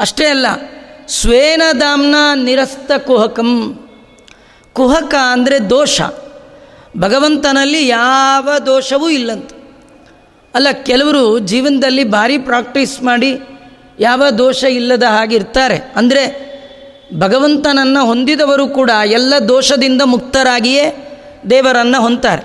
ಅಷ್ಟೇ 0.00 0.26
ಅಲ್ಲ, 0.26 0.46
ಸ್ವೇನ 1.18 1.62
ದಾಮ್ನ 1.80 2.16
ನಿರಸ್ತ 2.46 2.90
ಕುಹಕಂ. 3.06 3.52
ಕುಹಕ 4.76 5.14
ಅಂದರೆ 5.34 5.56
ದೋಷ. 5.70 6.00
ಭಗವಂತನಲ್ಲಿ 7.00 7.80
ಯಾವ 7.88 8.48
ದೋಷವೂ 8.66 9.08
ಇಲ್ಲಂತ. 9.08 9.50
ಅಲ್ಲ, 10.54 10.68
ಕೆಲವರು 10.88 11.22
ಜೀವನದಲ್ಲಿ 11.50 12.04
ಭಾರಿ 12.14 12.36
ಪ್ರಾಕ್ಟೀಸ್ 12.48 12.94
ಮಾಡಿ 13.02 13.30
ಯಾವ 13.98 14.22
ದೋಷ 14.38 14.60
ಇಲ್ಲದ 14.78 15.06
ಹಾಗಿರ್ತಾರೆ 15.16 15.78
ಅಂದರೆ 15.96 16.22
ಭಗವಂತನನ್ನು 17.18 18.02
ಹೊಂದಿದವರು 18.06 18.64
ಕೂಡ 18.68 18.90
ಎಲ್ಲ 19.18 19.34
ದೋಷದಿಂದ 19.48 20.02
ಮುಕ್ತರಾಗಿಯೇ 20.04 20.86
ದೇವರನ್ನು 21.50 21.98
ಹೊಂತಾರೆ 22.02 22.44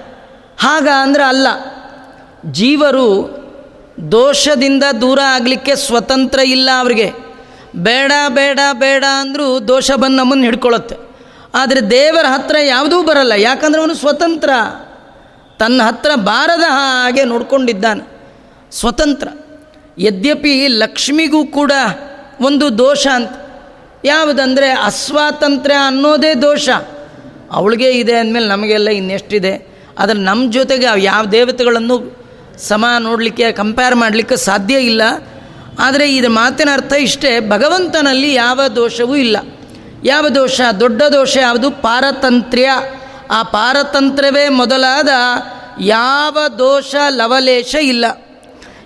ಹಾಗ 0.57 0.87
ಅಂದರೆ 1.01 1.23
ಅಲ್ಲ, 1.23 1.47
ಜೀವರು 2.51 3.07
ದೋಷದಿಂದ 4.11 4.83
ದೂರ 5.01 5.19
ಆಗಲಿಕ್ಕೆ 5.35 5.73
ಸ್ವತಂತ್ರ 5.85 6.39
ಇಲ್ಲ 6.55 6.69
ಅವರಿಗೆ. 6.79 7.07
ಬೇಡ 7.75 8.11
ಬೇಡ 8.29 8.59
ಬೇಡ 8.73 9.03
ಅಂದರೂ 9.19 9.59
ದೋಷ 9.59 9.91
ಬಂದು 9.91 10.17
ನಮ್ಮನ್ನು 10.17 10.43
ಹಿಡ್ಕೊಳ್ಳುತ್ತೆ 10.43 11.13
ಆದರೆ 11.55 11.81
ದೇವರ 11.81 12.25
ಹತ್ರ 12.25 12.55
ಯಾವುದೂ 12.65 13.03
ಬರಲ್ಲ. 13.03 13.31
ಯಾಕಂದರೆ 13.31 13.81
ಅವನು 13.81 13.93
ಸ್ವತಂತ್ರ. 13.93 14.49
ತನ್ನ 15.59 15.81
ಹತ್ರ 15.83 16.11
ಬಾರದ 16.15 16.63
ಹಾಗೆ 16.67 17.23
ನೋಡ್ಕೊಂಡಿದ್ದಾನೆ. 17.23 18.07
ಸ್ವತಂತ್ರ. 18.71 19.27
ಯದ್ಯಪಿ 19.99 20.67
ಲಕ್ಷ್ಮಿಗೂ 20.67 21.45
ಕೂಡ 21.45 21.71
ಒಂದು 22.41 22.77
ದೋಷ 22.77 23.07
ಅಂತ. 23.07 23.31
ಯಾವುದಂದರೆ 24.05 24.69
ಅಸ್ವಾತಂತ್ರ್ಯ 24.71 25.75
ಅನ್ನೋದೇ 25.75 26.33
ದೋಷ. 26.33 26.69
ಅವಳಿಗೆ 27.51 27.91
ಇದೆ 27.91 28.15
ಅಂದಮೇಲೆ 28.15 28.47
ನಮಗೆಲ್ಲ 28.47 28.89
ಇನ್ನೆಷ್ಟಿದೆ. 28.89 29.81
ಆದರೆ 29.99 30.19
ನಮ್ಮ 30.19 30.51
ಜೊತೆಗೆ 30.51 31.03
ಯಾವ 31.03 31.25
ದೇವತೆಗಳನ್ನು 31.25 32.25
ಸಮ 32.57 32.85
ನೋಡಲಿಕ್ಕೆ 32.99 33.51
ಕಂಪೇರ್ 33.51 33.95
ಮಾಡಲಿಕ್ಕೆ 33.95 34.35
ಸಾಧ್ಯ 34.35 34.75
ಇಲ್ಲ. 34.75 35.01
ಆದರೆ 35.79 36.15
ಇದು 36.15 36.29
ಮಾತಿನ 36.29 36.69
ಅರ್ಥ 36.73 36.93
ಇಷ್ಟೇ, 36.93 37.39
ಭಗವಂತನಲ್ಲಿ 37.39 38.33
ಯಾವ 38.33 38.67
ದೋಷವೂ 38.75 39.15
ಇಲ್ಲ. 39.15 39.37
ಯಾವ 40.03 40.29
ದೋಷ? 40.29 40.61
ದೊಡ್ಡ 40.79 41.03
ದೋಷ 41.03 41.37
ಯಾವುದು? 41.37 41.71
ಪಾರತಂತ್ರ್ಯ. 41.71 42.69
ಆ 43.31 43.43
ಪಾರತಂತ್ರ್ಯವೇ 43.43 44.49
ಮೊದಲಾದ 44.49 45.09
ಯಾವ 45.81 46.37
ದೋಷ 46.59 46.95
ಲವಲೇಶ 47.09 47.75
ಇಲ್ಲ. 47.81 48.05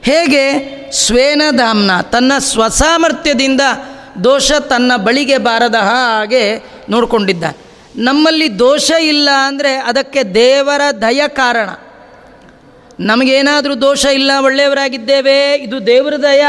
ಹೇಗೆ? 0.01 0.77
ಸ್ವೇನಧಾಮ್ನ 0.91 2.01
ತನ್ನ 2.01 2.31
ಸ್ವಸಾಮರ್ಥ್ಯದಿಂದ 2.37 3.61
ದೋಷ 4.23 4.51
ತನ್ನ 4.51 4.95
ಬಳಿಗೆ 4.95 5.37
ಬಾರದ 5.37 5.75
ಹಾಗೆ 5.75 6.57
ನೋಡಿಕೊಂಡಿದ್ದ 6.89 7.43
ನಮ್ಮಲ್ಲಿ 7.95 8.59
ದೋಷ 8.59 8.91
ಇಲ್ಲ 9.01 9.29
ಅಂದರೆ 9.45 9.75
ಅದಕ್ಕೆ 9.75 10.23
ದೇವರ 10.23 10.81
ದಯ 11.01 11.21
ಕಾರಣ. 11.27 11.69
ನಮಗೇನಾದರೂ 12.99 13.81
ದೋಷ 13.81 14.05
ಇಲ್ಲ, 14.05 14.31
ಒಳ್ಳೆಯವರಾಗಿದ್ದೇವೆ, 14.39 15.53
ಇದು 15.53 15.87
ದೇವರ 15.87 16.13
ದಯ. 16.23 16.45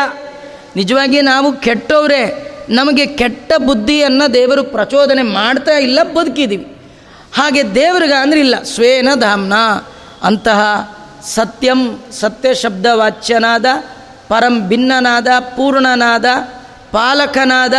ನಿಜವಾಗಿ 0.76 1.22
ನಾವು 1.22 1.52
ಕೆಟ್ಟವರೇ. 1.52 2.44
ನಮಗೆ 2.68 3.06
ಕೆಟ್ಟ 3.06 3.52
ಬುದ್ಧಿಯನ್ನು 3.58 4.34
ದೇವರು 4.34 4.64
ಪ್ರಚೋದನೆ 4.64 5.22
ಮಾಡ್ತಾ 5.22 5.72
ಇಲ್ಲ 5.72 6.02
ಬದುಕಿದ್ದೀವಿ 6.02 6.76
ಹಾಗೆ 7.34 7.74
ದೇವ್ರಿಗೆ 7.74 8.14
ಅಂದ್ರೆ 8.14 8.40
ಇಲ್ಲ 8.40 8.62
ಸ್ವೇನ 8.62 9.08
ಧಾಮ್ನ. 9.14 9.52
ಅಂತಹ 10.22 10.90
ಸತ್ಯಂ 11.24 12.04
ಸತ್ಯ 12.12 12.54
ಶಬ್ದ 12.54 12.86
ವಾಚ್ಯನಾದ, 12.92 13.66
ಪರಂ 14.28 14.68
ಭಿನ್ನನಾದ, 14.68 15.26
ಪೂರ್ಣನಾದ, 15.40 16.24
ಪಾಲಕನಾದ, 16.92 17.74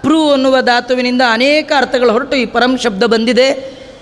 ಪ್ರು 0.00 0.30
ಅನ್ನುವ 0.30 0.60
ಧಾತುವಿನಿಂದ 0.60 1.22
ಅನೇಕ 1.30 1.72
ಅರ್ಥಗಳು 1.76 2.12
ಹೊರಟು 2.12 2.36
ಈ 2.36 2.46
ಪರಂ 2.46 2.78
ಶಬ್ದ 2.78 3.04
ಬಂದಿದೆ. 3.04 3.50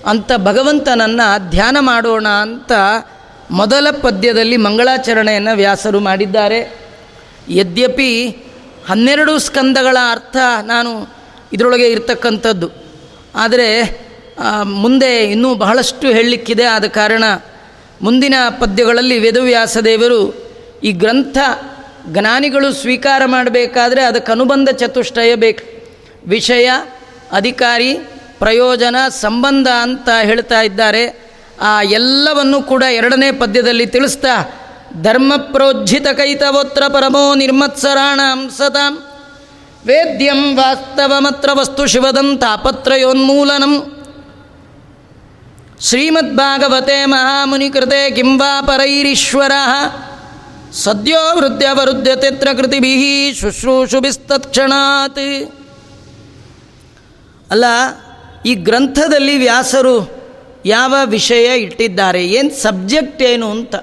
ಅಂತ 0.06 0.32
ಭಗವಂತನನ್ನು 0.36 1.50
ಧ್ಯಾನ 1.50 1.76
ಮಾಡೋಣ 1.80 2.28
ಅಂತ 2.28 2.72
ಮೊದಲ 3.52 3.90
ಪದ್ಯದಲ್ಲಿ 4.02 4.56
ಮಂಗಳಾಚರಣೆಯನ್ನು 4.56 5.56
ವ್ಯಾಸರು 5.56 6.00
ಮಾಡಿದ್ದಾರೆ. 6.00 6.78
ಯದ್ಯಪಿ 7.48 8.28
ಹನ್ನೆರಡು 8.88 9.38
ಸ್ಕಂದಗಳ 9.38 9.96
ಅರ್ಥ 10.10 10.36
ನಾನು 10.62 11.14
ಇದರೊಳಗೆ 11.52 11.88
ಇರ್ತಕ್ಕಂಥದ್ದು. 11.88 12.70
ಆದರೆ 13.34 14.00
ಮುಂದೆ 14.62 15.30
ಇನ್ನೂ 15.30 15.54
ಬಹಳಷ್ಟು 15.54 16.06
ಹೇಳಲಿಕ್ಕಿದೆ. 16.06 16.64
ಆದ 16.64 16.84
ಕಾರಣ 16.84 17.24
ಮುಂದಿನ 18.02 18.34
ಪದ್ಯಗಳಲ್ಲಿ 18.60 19.18
ವೇದವ್ಯಾಸದೇವರು 19.18 20.20
ಈ 20.84 20.92
ಗ್ರಂಥ 20.92 21.38
ಜ್ಞಾನಿಗಳು 22.06 22.72
ಸ್ವೀಕಾರ 22.72 23.22
ಮಾಡಬೇಕಾದ್ರೆ 23.24 24.02
ಅದಕ್ಕೆ 24.02 24.32
ಅನುಬಂಧ 24.32 24.68
ಚತುಷ್ಟಯ 24.70 25.34
ಬೇಕು. 25.34 25.64
ವಿಷಯ, 26.26 26.70
ಅಧಿಕಾರಿ, 27.32 27.94
ಪ್ರಯೋಜನ, 28.38 28.96
ಸಂಬಂಧ 29.08 29.68
ಅಂತ 29.68 30.08
ಹೇಳ್ತಾ 30.22 30.60
ಇದ್ದಾರೆ. 30.60 31.31
ಆ 31.62 31.72
ಎಲ್ಲವನ್ನು 31.90 32.58
ಕೂಡ 32.62 32.82
ಎರಡನೇ 32.90 33.28
ಪದ್ಯದಲ್ಲಿ 33.32 33.86
ತಿಳಿಸ್ತಾ 33.86 34.34
ಧರ್ಮ 35.02 35.32
ಪ್ರೋಜ್ಜಿತ 35.52 36.08
ಕೈತವೋತ್ರ 36.16 36.82
ಪರಮೋ 36.88 37.24
ನಿರ್ಮತ್ಸರಾಣಾಂ 37.34 38.40
ಸತಾಂ, 38.58 38.94
ವೇದ್ಯಂ 39.86 40.40
ವಾಸ್ತವಮತ್ರ 40.56 41.50
ವಸ್ತು 41.52 41.82
ಶಿವದಂ 41.86 42.28
ತಾಪತ್ರಯೋನ್ಮೂಲನಂ. 42.38 43.74
ಶ್ರೀಮದ್ಭಾಗವತೆ 45.80 46.98
ಮಹಾಮುನಿಕೃತೆ 47.04 48.02
ಕಿಂ 48.10 48.30
ವಾ 48.40 48.52
ಪರೈರೀಶ್ವರ, 48.60 49.54
ಸದ್ಯೋ 50.74 51.22
ವೃದ್ಧ್ಯವರುದ್ಧತೆತ್ರ 51.36 52.48
ಕೃತಿಭಿ 52.58 52.92
ಶುಶ್ರೂಷುಭಿಸ್ತತ್ಕ್ಷಣಾತ್ 53.40 55.24
ಅಲ್ಲ, 57.50 57.64
ಈ 58.46 58.52
ಗ್ರಂಥದಲ್ಲಿ 58.66 59.34
ವ್ಯಾಸರು 59.38 59.96
ಯಾವ 60.66 60.94
ವಿಷಯ 61.04 61.58
ಇಟ್ಟಿದ್ದಾರೆ, 61.58 62.26
ಏನು 62.26 62.50
ಸಬ್ಜೆಕ್ಟ್ 62.50 63.22
ಏನು 63.22 63.50
ಅಂತ. 63.50 63.74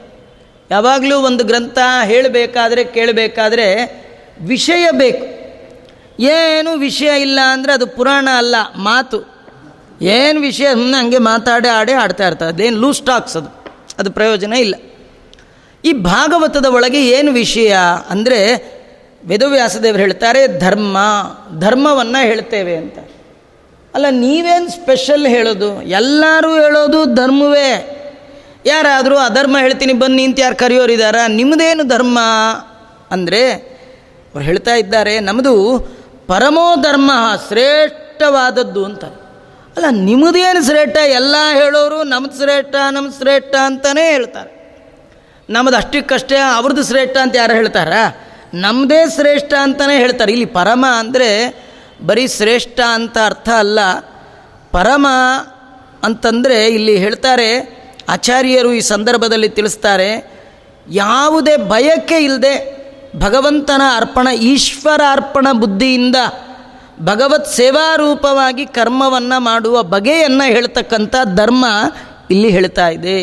ಯಾವಾಗಲೂ 0.72 1.20
ಒಂದು 1.20 1.44
ಗ್ರಂಥ 1.44 1.78
ಹೇಳಬೇಕಾದ್ರೆ, 2.04 2.84
ಕೇಳಬೇಕಾದ್ರೆ 2.84 3.68
ವಿಷಯ 4.42 4.92
ಬೇಕು. 4.92 5.39
ಏನು 6.22 6.78
ವಿಷಯ 6.78 7.22
ಇಲ್ಲ 7.22 7.39
ಅಂದರೆ 7.52 7.74
ಅದು 7.74 7.88
ಪುರಾಣ 7.88 8.30
ಅಲ್ಲ, 8.38 8.56
ಮಾತು. 8.76 9.39
ಏನು 10.02 10.39
ವಿಷಯ 10.39 10.65
ಸುಮ್ಮನೆ 10.72 11.04
ಹಂಗೆ 11.04 11.18
ಮಾತಾಡಿ 11.18 11.68
ಆಡೇ 11.68 11.94
ಆಡ್ತಾ 11.94 12.28
ಇರ್ತಾರೆ. 12.28 12.52
ಅದೇನು 12.52 12.78
ಲೂಸ್ 12.78 13.02
ಟಾಕ್ಸ್ 13.02 13.38
ಅದು. 13.38 13.63
ಅದು 14.00 14.12
ಪ್ರಯೋಜನ 14.12 14.54
ಇಲ್ಲ. 14.54 14.76
ಈ 15.86 15.94
ಭಾಗವತದ 15.94 16.65
ಒಳಗೆ 16.65 17.08
ಏನು 17.08 17.32
ವಿಷಯ 17.32 17.76
ಅಂದರೆ 18.10 18.56
ವೇದವ್ಯಾಸದೇವರು 19.26 20.00
ಹೇಳ್ತಾರೆ, 20.00 20.60
ಧರ್ಮ, 20.60 20.98
ಧರ್ಮವನ್ನು 21.60 22.26
ಹೇಳ್ತೇವೆ 22.26 22.76
ಅಂತ. 22.76 22.98
ಅಲ್ಲ, 23.95 24.06
ನೀವೇನು 24.10 24.69
ಸ್ಪೆಷಲ್ 24.69 25.28
ಹೇಳೋದು? 25.28 25.82
ಎಲ್ಲರೂ 25.82 26.62
ಹೇಳೋದು 26.62 27.06
ಧರ್ಮವೇ. 27.06 27.71
ಯಾರಾದರೂ 28.65 29.17
ಅಧರ್ಮ 29.17 29.58
ಹೇಳ್ತೀನಿ 29.58 29.93
ಬನ್ನಿ 29.93 30.23
ಅಂತ 30.23 30.39
ಯಾರು 30.39 30.56
ಕರೆಯೋರಿದಾರ? 30.56 31.15
ನಿಮ್ಮದೇನು 31.28 31.84
ಧರ್ಮ? 31.84 32.19
ಅಂದರೆ, 33.12 33.54
ಅವ್ರು 34.32 34.39
ಹೇಳ್ತಾ 34.39 34.73
ಇದ್ದಾರೆ 34.75 35.19
ನಮ್ಮದು 35.19 35.54
ಪರಮೋ 36.28 36.75
ಧರ್ಮ 36.75 37.12
ಶ್ರೇಷ್ಠವಾದದ್ದು 37.47 38.86
ಅಂತ. 38.86 39.04
ಅಲ್ಲ 39.75 39.86
ನಿಮ್ಮದೇನು 39.89 40.65
ಶ್ರೇಷ್ಠ? 40.65 40.97
ಎಲ್ಲ 40.97 41.36
ಹೇಳೋರು 41.54 42.04
ನಮ್ದು 42.04 42.38
ಶ್ರೇಷ್ಠ 42.38 42.75
ನಮ್ಮ 42.91 43.10
ಶ್ರೇಷ್ಠ 43.12 43.56
ಅಂತಲೇ 43.56 44.12
ಹೇಳ್ತಾರೆ. 44.12 44.52
ನಮ್ಮದು 45.49 45.78
ಅಷ್ಟಕ್ಕಷ್ಟೇ 45.78 46.36
ಅವ್ರದ್ದು 46.36 46.84
ಶ್ರೇಷ್ಠ 46.84 47.17
ಅಂತ 47.17 47.36
ಯಾರು 47.36 47.54
ಹೇಳ್ತಾರಾ? 47.54 48.02
ನಮ್ಮದೇ 48.54 49.10
ಶ್ರೇಷ್ಠ 49.15 49.54
ಅಂತಲೇ 49.54 49.97
ಹೇಳ್ತಾರೆ. 49.97 50.32
ಇಲ್ಲಿ 50.32 50.45
ಪರಮ 50.45 50.86
ಅಂದರೆ 50.97 51.30
ಬರೀ 52.06 52.26
ಶ್ರೇಷ್ಠ 52.28 52.80
ಅಂತ 52.94 53.18
ಅರ್ಥ 53.26 53.50
ಅಲ್ಲ. 53.58 53.80
ಪರಮ 54.72 55.08
ಅಂತಂದರೆ 56.04 56.58
ಇಲ್ಲಿ 56.68 56.96
ಹೇಳ್ತಾರೆ, 56.98 57.50
ಆಚಾರ್ಯರು 58.10 58.70
ಈ 58.74 58.82
ಸಂದರ್ಭದಲ್ಲಿ 58.82 59.50
ತಿಳಿಸ್ತಾರೆ, 59.50 60.10
ಯಾವುದೇ 60.88 61.56
ಬಯಕೆ 61.72 62.18
ಇಲ್ಲದೆ 62.24 62.54
ಭಗವಂತನ 63.20 63.82
ಅರ್ಪಣ, 63.96 64.28
ಈಶ್ವರ 64.28 65.02
ಅರ್ಪಣ 65.12 65.48
ಬುದ್ಧಿಯಿಂದ 65.52 66.16
ಭಗವತ್ 67.02 67.50
ಸೇವಾರೂಪವಾಗಿ 67.54 68.66
ಕರ್ಮವನ್ನು 68.66 69.38
ಮಾಡುವ 69.40 69.84
ಬಗೆಯನ್ನು 69.84 70.46
ಹೇಳ್ತಕ್ಕಂಥ 70.54 71.16
ಧರ್ಮ 71.36 71.66
ಇಲ್ಲಿ 72.32 72.50
ಹೇಳ್ತಾ 72.50 72.88
ಇದೆ. 72.90 73.20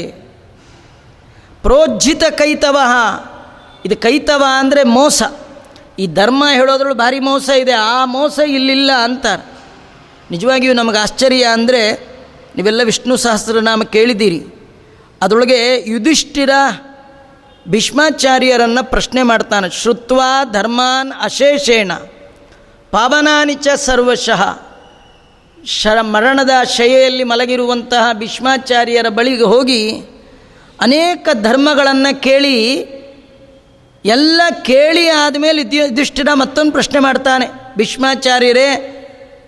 ಪ್ರೋಜ್ಜಿತ 1.63 2.25
ಕೈತವ, 2.31 2.79
ಇದು 3.85 3.97
ಕೈತವ 3.97 4.43
ಅಂದರೆ 4.59 4.83
ಮೋಸ. 4.83 5.23
ಈ 5.99 6.07
ಧರ್ಮ 6.07 6.45
ಹೇಳೋದ್ರಲ್ಲಿ 6.53 6.99
ಭಾರಿ 6.99 7.21
ಮೋಸ 7.21 7.49
ಇದೆ. 7.49 7.73
ಆ 7.73 8.05
ಮೋಸ 8.05 8.39
ಇಲ್ಲಿಲ್ಲ 8.47 8.91
ಅಂತಾರೆ. 8.93 9.47
ನಿಜವಾಗಿಯೂ 10.31 10.73
ನಮಗೆ 10.73 10.99
ಆಶ್ಚರ್ಯ 10.99 11.45
ಅಂದರೆ 11.45 12.09
ನೀವೆಲ್ಲ 12.57 12.83
ವಿಷ್ಣು 12.83 13.17
ಸಹಸ್ರನಾಮ 13.17 13.83
ಕೇಳಿದ್ದೀರಿ. 13.83 14.47
ಅದರೊಳಗೆ 15.23 15.91
ಯುಧಿಷ್ಠಿರ 15.91 16.51
ಭೀಷ್ಮಾಚಾರ್ಯರನ್ನು 17.69 18.91
ಪ್ರಶ್ನೆ 18.91 19.23
ಮಾಡ್ತಾನೆ. 19.23 19.71
ಶ್ರುತ್ವ 19.71 20.21
ಧರ್ಮಾನ್ 20.53 21.13
ಅಶೇಷೇಣ 21.23 21.93
ಪಾವನಾನಿಚ 22.91 23.69
ಸರ್ವಶಃ. 23.77 24.59
ಶರ 25.65 26.01
ಮರಣದ 26.01 26.51
ಶಯೆಯಲ್ಲಿ 26.77 27.25
ಮಲಗಿರುವಂತಹ 27.25 28.13
ಭೀಷ್ಮಾಚಾರ್ಯರ 28.13 29.09
ಬಳಿಗೆ 29.09 29.43
ಹೋಗಿ 29.43 29.93
ಅನೇಕ 30.81 31.29
ಧರ್ಮಗಳನ್ನು 31.43 32.21
ಕೇಳಿ 32.21 32.57
ಎಲ್ಲ 34.07 34.41
ಕೇಳಿ 34.63 35.09
ಆದಮೇಲೆ 35.09 35.77
ಯುಧಿಷ್ಠಿರ 35.77 36.29
ಮತ್ತೊಂದು 36.35 36.73
ಪ್ರಶ್ನೆ 36.73 36.99
ಮಾಡ್ತಾನೆ. 36.99 37.47
ಭೀಷ್ಮಾಚಾರ್ಯರೇ, 37.77 38.93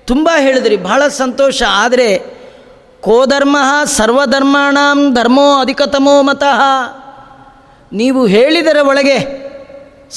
ತುಂಬ 0.06 0.28
ಹೇಳಿದ್ರಿ, 0.38 0.76
ಬಹಳ 0.76 1.08
ಸಂತೋಷ. 1.08 1.62
ಆದರೆ, 1.68 2.18
ಕೋಧರ್ಮ 3.00 3.56
ಸರ್ವಧರ್ಮಾಣಂ 3.84 5.14
ಧರ್ಮೋ 5.14 5.58
ಅಧಿಕತಮೋ 5.58 6.22
ಮತಃ. 6.22 6.60
ನೀವು 7.92 8.26
ಹೇಳಿದರ 8.26 8.76
ಒಳಗೆ 8.82 9.48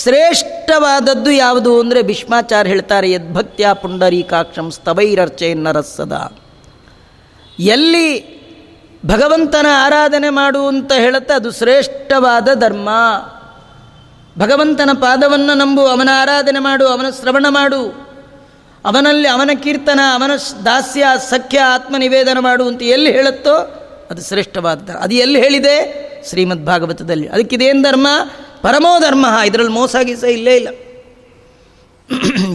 ಶ್ರೇಷ್ಠವಾದದ್ದು 0.04 1.32
ಯಾವುದು 1.32 1.80
ಅಂದರೆ 1.80 2.02
ಭೀಷ್ಮಾಚಾರ್ಯ 2.02 2.70
ಹೇಳ್ತಾರೆ 2.70 3.12
ಯದ್ಭಕ್ತ್ಯ 3.12 3.68
ಪುಂಡರೀಕಾಕ್ಷಂ 3.74 4.72
ನರಸದ 5.56 6.32
ಎಲ್ಲಿ 7.60 8.42
ಭಗವಂತನ 9.06 9.66
ಆರಾಧನೆ 9.72 10.30
ಮಾಡು 10.30 10.68
ಅಂತ 10.68 10.92
ಹೇಳುತ್ತೆ, 10.92 11.34
ಅದು 11.34 11.52
ಶ್ರೇಷ್ಠವಾದ 11.52 12.48
ಧರ್ಮ. 12.54 12.90
ಭಗವಂತನ 14.40 14.90
ಪಾದವನ್ನು 14.94 15.54
ನಂಬು, 15.54 15.82
ಅವನ 15.82 16.10
ಆರಾಧನೆ 16.14 16.60
ಮಾಡು, 16.60 16.88
ಅವನ 16.88 17.06
ಶ್ರವಣ 17.10 17.46
ಮಾಡು. 17.50 18.12
ಅವನಲ್ಲಿ 18.86 19.28
ಅವನ 19.28 19.50
ಕೀರ್ತನ, 19.64 20.00
ಅವನ 20.14 20.32
ದಾಸ್ಯ, 20.66 21.06
ಸಖ್ಯ, 21.30 21.60
ಆತ್ಮನಿವೇದನ 21.60 22.38
ಮಾಡು 22.40 22.68
ಅಂತ 22.68 22.84
ಎಲ್ಲಿ 22.84 23.12
ಹೇಳುತ್ತೋ 23.12 23.78
ಅದು 24.12 24.22
ಶ್ರೇಷ್ಠವಾದ 24.22 24.90
ಅದು 24.90 25.16
ಎಲ್ಲಿ 25.16 25.42
ಹೇಳಿದೆ? 25.42 26.02
ಶ್ರೀಮದ್ 26.30 26.66
ಭಾಗವತದಲ್ಲಿ 26.66 27.28
ಅದಕ್ಕಿದೇನು 27.28 27.82
ಧರ್ಮ? 27.82 28.08
ಪರಮೋ 28.62 29.00
ಧರ್ಮ. 29.00 29.26
ಇದರಲ್ಲಿ 29.46 29.72
ಮೋಸ 29.72 29.96
ಗೀಸ 30.04 30.24
ಇಲ್ಲೇ 30.24 30.56
ಇಲ್ಲ. 30.56 30.68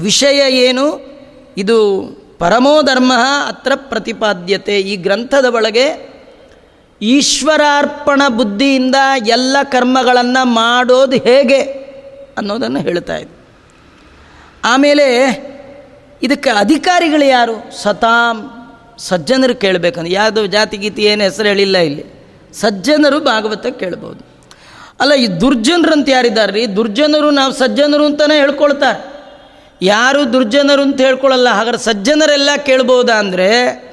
ವಿಷಯ 0.01 0.53
ಏನು? 0.53 1.01
ಇದು 1.57 2.03
ಪರಮೋ 2.39 2.83
ಧರ್ಮ 2.83 3.13
ಅತ್ರ 3.49 3.73
ಪ್ರತಿಪಾದ್ಯತೆ. 3.75 4.81
ಈ 4.81 4.97
ಗ್ರಂಥದ 4.97 5.45
ಒಳಗೆ 5.45 6.16
ಈಶ್ವರಾರ್ಪಣ 7.03 8.23
ಬುದ್ಧಿಯಿಂದ 8.29 8.95
ಎಲ್ಲ 9.27 9.57
ಕರ್ಮಗಳನ್ನು 9.63 10.47
ಮಾಡೋದು 10.47 11.17
ಹೇಗೆ 11.17 11.61
ಅನ್ನೋದನ್ನು 12.39 12.81
ಹೇಳ್ತಾ 12.81 13.17
ಇದ್ದೆ. 13.17 13.37
ಆಮೇಲೆ 14.65 15.07
ಇದಕ್ಕೆ 16.23 16.51
ಅಧಿಕಾರಿಗಳು 16.51 17.25
ಯಾರು? 17.25 17.83
ಸತಾಂ 17.83 18.51
ಸಜ್ಜನರು 18.99 19.55
ಕೇಳಬೇಕಂದ್ರೆ 19.55 20.13
ಯಾವುದೋ 20.13 20.47
ಜಾತಿ 20.47 20.77
ಗೀತಿ 20.77 21.03
ಏನು 21.03 21.23
ಹೆಸರು 21.23 21.49
ಹೇಳಿಲ್ಲ 21.49 21.79
ಇಲ್ಲಿ. 21.79 22.05
ಸಜ್ಜನರು 22.53 23.21
ಭಾಗವತ 23.21 23.67
ಕೇಳ್ಬೋದು. 23.67 24.27
ಅಲ್ಲ, 25.01 25.13
ಈ 25.15 25.27
ದುರ್ಜನರು 25.27 25.93
ಅಂತ 25.93 26.09
ಯಾರಿದ್ದಾರೆ? 26.09 26.53
ರೀ 26.53 26.67
ದುರ್ಜನರು 26.67 27.31
ನಾವು 27.31 27.53
ಸಜ್ಜನರು 27.53 28.05
ಅಂತಲೇ 28.05 28.39
ಹೇಳ್ಕೊಳ್ತಾರೆ. 28.39 29.17
ಯಾರು 29.83 30.33
ದುರ್ಜನರು 30.33 30.83
ಅಂತ 30.83 31.01
ಹೇಳ್ಕೊಳ್ಳಲ್ಲ 31.01 31.49
ಹಾಗಾದ್ರೆ 31.49 31.83
ಸಜ್ಜನರೆಲ್ಲ 31.83 32.51
ಕೇಳ್ಬೋದಾ 32.67 33.15
ಅಂದರೆ 33.15 33.86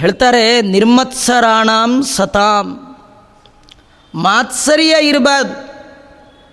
ಹೇಳ್ತಾರೆ, 0.00 0.44
ನಿರ್ಮತ್ಸರಾಣಾಂ 0.74 1.92
ಸತಾಂ. 2.14 2.66
ಮಾತ್ಸರ್ಯ 4.14 4.94
ಇರಬಾರ್ದು 5.10 5.54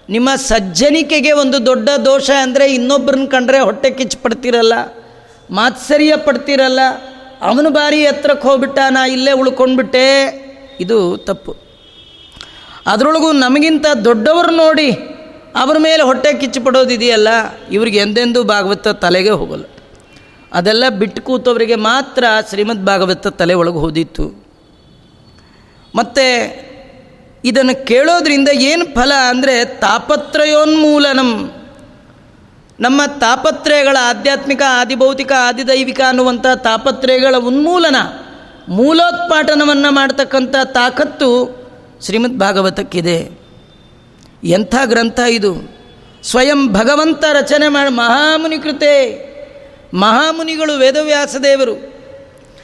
ನಿಮ್ಮ 0.10 0.29
ಸಜ್ಜನಿಕೆಗೆ 0.49 1.32
ಒಂದು 1.41 1.58
ದೊಡ್ಡ 1.65 1.89
ದೋಷ 2.06 2.29
ಅಂದರೆ 2.43 2.65
ಇನ್ನೊಬ್ಬರನ್ನ 2.73 3.27
ಕಂಡ್ರೆ 3.34 3.60
ಹೊಟ್ಟೆ 3.67 3.89
ಕಿಚ್ಚು 3.97 4.17
ಪಡ್ತಿರಲ್ಲ 4.23 4.73
ಮಾತ್ಸರ್ಯ 5.49 6.13
ಪಡ್ತಿರಲ್ಲ, 6.27 6.82
ಅವನು 7.49 7.69
ಬಾರಿ 7.77 7.99
ಎತ್ತರಕ್ಕೆ 8.12 8.45
ಹೋಗ್ಬಿಟ್ಟ 8.47 8.79
ನಾ 8.95 9.01
ಇಲ್ಲೇ 9.15 9.34
ಉಳ್ಕೊಂಡ್ಬಿಟ್ಟೆ. 9.41 10.08
ಇದು 10.84 10.97
ತಪ್ಪು. 11.29 11.53
ಅದರೊಳಗೂ 12.91 13.29
ನಮಗಿಂತ 13.45 13.86
ದೊಡ್ಡವರು 14.08 14.53
ನೋಡಿ, 14.63 14.89
ಅವ್ರ 15.63 15.75
ಮೇಲೆ 15.88 16.03
ಹೊಟ್ಟೆ 16.10 16.32
ಕಿಚ್ಚು 16.41 16.62
ಪಡೋದಿದೆಯಲ್ಲ 16.65 17.29
ಇವ್ರಿಗೆ 17.75 17.99
ಎಂದೆಂದೂ 18.06 18.41
ಭಾಗವತ 18.53 18.95
ತಲೆಗೆ 19.06 19.34
ಹೋಗಲ್ಲ. 19.41 19.65
ಅದೆಲ್ಲ 20.54 20.89
ಬಿಟ್ಟು 20.89 21.22
ಕೂತವರಿಗೆ 21.22 21.76
ಮಾತ್ರ 21.76 22.24
ಶ್ರೀಮದ್ 22.50 22.86
ಭಾಗವತ 22.86 23.28
ತಲೆ 23.28 23.54
ಒಳಗೆ 23.54 23.76
ಹೋದಿತ್ತು 23.76 24.46
ಮತ್ತು 25.96 26.63
ಇದನ್ನು 27.46 27.86
ಕೇಳೋದ್ರಿಂದ 27.86 28.50
ಏನು 28.50 28.86
ಫಲ 28.86 29.12
ಅಂದರೆ 29.30 29.66
ತಾಪತ್ರಯೋನ್ಮೂಲನಂ. 29.66 31.52
ನಮ್ಮ 32.80 33.02
ತಾಪತ್ರಯಗಳ 33.20 33.98
ಆಧ್ಯಾತ್ಮಿಕ, 34.02 34.62
ಆದಿಭೌತಿಕ, 34.70 35.32
ಆದಿದೈವಿಕ 35.39 36.02
ಅನ್ನುವಂಥ 36.08 36.46
ತಾಪತ್ರಯಗಳ 36.48 37.36
ಉನ್ಮೂಲನ, 37.38 37.96
ಮೂಲೋತ್ಪಾಟನವನ್ನು 38.70 39.94
ಮಾಡ್ತಕ್ಕಂಥ 39.94 40.56
ತಾಕತ್ತು 40.66 41.63
ಶ್ರೀಮದ್ 42.02 42.39
ಭಾಗವತಕ್ಕಿದೆ. 42.39 43.32
ಎಂಥ 44.44 44.76
ಗ್ರಂಥ 44.86 45.20
ಇದು? 45.20 45.76
ಸ್ವಯಂ 46.24 46.74
ಭಗವಂತ 46.74 47.24
ರಚನೆ 47.34 47.68
ಮಾಡಿ 47.68 47.96
ಮಹಾಮುನಿ 47.96 48.58
ಕೃತೆ 48.58 49.33
ಮಹಾಮುನಿಗಳು 49.93 50.77
ವೇದವ್ಯಾಸ 50.77 51.36
ದೇವರು 51.43 51.93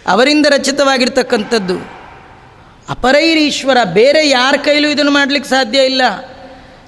ಅವರಿಂದ 0.08 0.46
ರಚಿತವಾಗಿರ್ತಕ್ಕಂಥದ್ದು. 0.50 2.00
ಅಪರೈರೀಶ್ವರ, 2.90 3.78
ಬೇರೆ 3.94 4.30
ಯಾರ 4.30 4.56
ಕೈಲೂ 4.66 4.88
ಇದನ್ನು 4.88 5.12
ಮಾಡಲಿಕ್ಕೆ 5.12 5.50
ಸಾಧ್ಯ 5.50 5.80
ಇಲ್ಲ. 5.80 6.02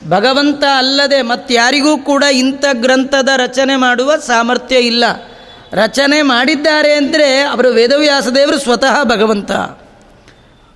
ಭಗವಂತ 0.10 0.63
ಅಲ್ಲದೆ 0.77 1.21
ಮತ್ತಾರಿಗೂ 1.21 1.97
ಕೂಡ 1.97 2.23
ಇಂಥ 2.23 2.65
ಗ್ರಂಥದ 2.71 3.30
ರಚನೆ 3.38 3.75
ಮಾಡುವ 3.75 4.15
ಸಾಮರ್ಥ್ಯ 4.15 4.75
ಇಲ್ಲ. 4.75 5.04
ರಚನೆ 5.73 6.21
ಮಾಡಿದ್ದಾರೆ 6.21 6.93
ಅಂದರೆ 6.93 7.41
ಅವರು 7.41 7.69
ವೇದವ್ಯಾಸ 7.69 8.27
ದೇವರು 8.27 8.58
ಸ್ವತಃ 8.58 9.04
ಭಗವಂತ. 9.04 9.51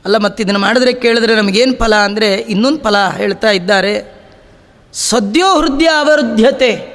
ಅಲ್ಲ 0.06 0.18
ಮತ್ತಿದನ್ನು 0.18 0.60
ಮಾಡಿದ್ರೆ 0.60 0.94
ಕೇಳಿದ್ರೆ 0.94 1.36
ನಮಗೇನು 1.36 1.76
ಫಲ 1.76 1.96
ಅಂದರೆ 1.96 2.36
ಇನ್ನೊಂದು 2.36 2.84
ಫಲ 2.84 2.96
ಹೇಳ್ತಾ 3.18 3.52
ಇದ್ದಾರೆ. 3.52 4.16
ಸದ್ಯೋ 4.94 5.62
ಹೃದಯ 5.62 5.86
ಅವರುದ್ಧತೆ 5.86 6.95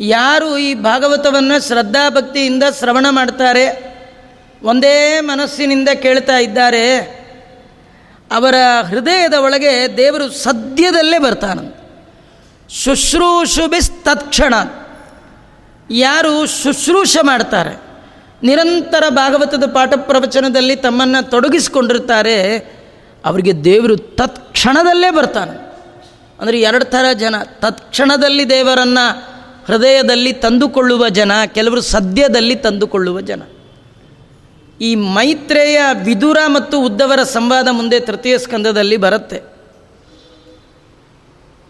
ಯಾರು 0.00 0.58
ಈ 0.58 0.74
ಭಾಗವತವನ್ನು 0.74 1.66
ಶ್ರದ್ಧಾಭಕ್ತಿಯಿಂದ 1.66 2.64
ಶ್ರವಣ 2.78 3.06
ಮಾಡ್ತಾರೆ, 3.10 3.64
ಒಂದೇ 4.62 5.20
ಮನಸ್ಸಿನಿಂದ 5.20 5.88
ಕೇಳ್ತಾ 6.02 6.38
ಇದ್ದಾರೆ, 6.38 6.84
ಅವರ 8.30 8.54
ಹೃದಯದ 8.88 9.34
ಒಳಗೆ 9.34 9.96
ದೇವರು 9.96 10.28
ಸದ್ಯದಲ್ಲೇ 10.30 11.18
ಬರ್ತಾನಂತ. 11.18 11.74
ಶುಶ್ರೂಷುಬಿಸ್ 12.68 13.90
ತತ್ಕ್ಷಣ 13.90 14.54
ಯಾರು 15.90 16.46
ಶುಶ್ರೂಷ 16.46 17.16
ಮಾಡ್ತಾರೆ, 17.22 17.74
ನಿರಂತರ 18.42 19.04
ಭಾಗವತದ 19.08 19.64
ಪಾಠ 19.72 19.92
ಪ್ರವಚನದಲ್ಲಿ 19.96 20.76
ತಮ್ಮನ್ನು 20.76 21.30
ತೊಡಗಿಸಿಕೊಂಡಿರ್ತಾರೆ, 21.30 22.58
ಅವರಿಗೆ 23.24 23.64
ದೇವರು 23.64 23.96
ತತ್ಕ್ಷಣದಲ್ಲೇ 23.96 25.10
ಬರ್ತಾನೆ. 25.10 25.56
ಅಂದರೆ 26.40 26.60
ಎರಡು 26.60 26.84
ಥರ 26.84 27.04
ಜನ, 27.12 27.36
ತತ್ಕ್ಷಣದಲ್ಲಿ 27.42 28.50
ದೇವರನ್ನು 28.50 29.31
ಹೃದಯದಲ್ಲಿ 29.66 30.32
ತಂದುಕೊಳ್ಳುವ 30.32 31.08
ಜನ, 31.08 31.32
ಕೆಲವರು 31.46 31.80
ಸದ್ಯದಲ್ಲಿ 31.80 32.56
ತಂದುಕೊಳ್ಳುವ 32.56 33.20
ಜನ. 33.20 33.42
ಈ 34.80 34.94
ಮೈತ್ರೇಯ, 34.94 35.80
ವಿದುರ 36.04 36.38
ಮತ್ತು 36.46 36.80
ಉದ್ದವರ 36.80 37.22
ಸಂವಾದ 37.22 37.68
ಮುಂದೆ 37.70 38.00
ತೃತೀಯ 38.00 38.38
ಸ್ಕಂದದಲ್ಲಿ 38.38 38.96
ಬರುತ್ತೆ. 38.96 39.40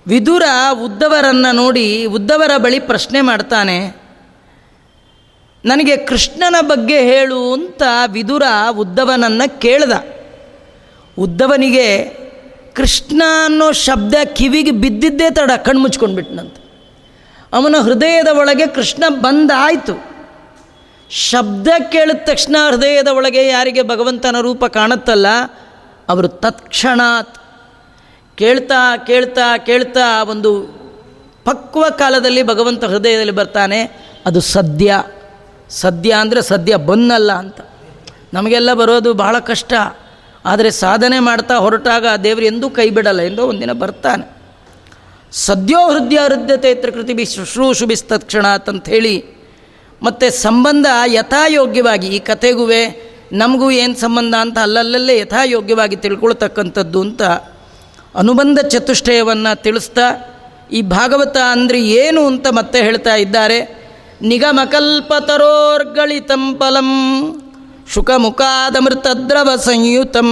ವಿದುರ 0.06 0.42
ಉದ್ದವರನ್ನು 0.84 1.54
ನೋಡಿ, 1.54 2.06
ಉದ್ದವರ 2.06 2.56
ಬಳಿ 2.56 2.78
ಪ್ರಶ್ನೆ 2.80 3.20
ಮಾಡ್ತಾನೆ, 3.20 3.76
ನನಗೆ 5.64 5.96
ಕೃಷ್ಣನ 5.96 6.56
ಬಗ್ಗೆ 6.60 7.00
ಹೇಳು 7.00 7.52
ಅಂತ 7.52 7.82
ವಿದುರ 8.06 8.42
ಉದ್ದವನನ್ನು 8.70 9.60
ಕೇಳ್ದ. 9.60 9.92
ಉದ್ದವನಿಗೆ, 11.18 11.86
ಕೃಷ್ಣ 12.74 13.22
ಅನ್ನೋ 13.44 13.72
ಶಬ್ದ 13.72 14.14
ಕಿವಿಗೆ 14.34 14.70
ಬಿದ್ದಿದ್ದೇ 14.70 15.30
ತಡ, 15.30 15.50
ಕಣ್ಣು 15.64 15.82
ಮುಚ್ಕೊಂಡ್ಬಿಟ್ನಂತ. 15.82 16.56
ಅವನ 17.52 17.76
ಹೃದಯದ 17.86 18.30
ಒಳಗೆ 18.40 18.66
ಕೃಷ್ಣ 18.66 19.04
ಬಂದಾಯಿತು. 19.24 19.94
ಶಬ್ದ 21.10 21.68
ಕೇಳಿದ 21.92 22.20
ತಕ್ಷಣ 22.24 22.56
ಹೃದಯದ 22.68 23.08
ಒಳಗೆ 23.08 23.42
ಯಾರಿಗೆ 23.46 23.82
ಭಗವಂತನ 23.82 24.36
ರೂಪ 24.40 24.64
ಕಾಣುತ್ತಲ್ಲ, 24.64 25.26
ಅವರು 26.08 26.28
ತತ್ಕ್ಷಣಾತ್ 26.44 27.34
ಕೇಳ್ತಾ 28.38 28.80
ಕೇಳ್ತಾ 28.96 29.46
ಕೇಳ್ತಾ 29.56 30.06
ಒಂದು 30.22 30.52
ಪಕ್ವ 31.44 31.84
ಕಾಲದಲ್ಲಿ 31.98 32.42
ಭಗವಂತ 32.42 32.84
ಹೃದಯದಲ್ಲಿ 32.84 33.34
ಬರ್ತಾನೆ, 33.40 33.80
ಅದು 34.26 34.40
ಸದ್ಯ. 34.40 35.04
ಸದ್ಯ 35.70 36.10
ಅಂದರೆ 36.12 36.40
ಸದ್ಯ 36.42 36.76
ಬನ್ನಲ್ಲ 36.88 37.32
ಅಂತ. 37.32 37.60
ನಮಗೆಲ್ಲ 38.34 38.70
ಬರೋದು 38.74 39.10
ಬಹಳ 39.14 39.36
ಕಷ್ಟ. 39.38 39.72
ಆದರೆ 40.46 40.70
ಸಾಧನೆ 40.70 41.18
ಮಾಡ್ತಾ 41.20 41.54
ಹೊರಟಾಗ 41.56 42.06
ದೇವರು 42.24 42.44
ಎಂದೂ 42.44 42.70
ಕೈ 42.70 42.88
ಬಿಡಲ್ಲ, 42.90 43.20
ಎಂದೋ 43.20 43.42
ಒಂದಿನ 43.46 43.72
ಬರ್ತಾನೆ. 43.72 44.24
ಸದ್ಯೋ 45.32 45.88
ಹೃದಯ 45.88 46.16
ಹೃದಯತೆ 46.16 46.74
ತ್ರಿಕೃತಿ 46.74 47.24
ಶುಶ್ರೂಷುಬಿಸ್ತತ್ಕ್ಷಣಾತ್ 47.24 48.68
ಅಂತ 48.68 48.88
ಹೇಳಿ 48.88 49.42
ಮತ್ತು 50.02 50.30
ಸಂಬಂಧ 50.30 50.86
ಯಥಾಯೋಗ್ಯವಾಗಿ 51.06 52.06
ಈ 52.06 52.18
ಕಥೆಗೂ 52.18 52.70
ನಮಗೂ 53.32 53.70
ಏನು 53.70 53.96
ಸಂಬಂಧ 53.96 54.34
ಅಂತ 54.40 54.58
ಅಲ್ಲಲ್ಲೇ 54.58 55.18
ಯಥಾಯೋಗ್ಯವಾಗಿ 55.18 55.96
ತಿಳ್ಕೊಳ್ತಕ್ಕಂಥದ್ದು 55.96 57.00
ಅಂತ 57.00 57.22
ಅನುಬಂಧ 58.14 58.60
ಚತುಷ್ಟಯವನ್ನು 58.60 59.62
ತಿಳಿಸ್ತಾ 59.62 60.32
ಈ 60.72 60.82
ಭಾಗವತ 60.82 61.36
ಅಂದರೆ 61.50 61.82
ಏನು 61.82 62.26
ಅಂತ 62.26 62.46
ಮತ್ತೆ 62.50 62.82
ಹೇಳ್ತಾ 62.82 63.14
ಇದ್ದಾರೆ. 63.14 63.82
ನಿಗಮಕಲ್ಪತರೋರ್ಗಳಿತಂ 64.22 66.58
ಫಲಂ 66.58 66.90
ಶುಕಮುಖಾದಮೃತದ್ರವ 67.92 69.56
ಸಂಯುತಂ 69.56 70.28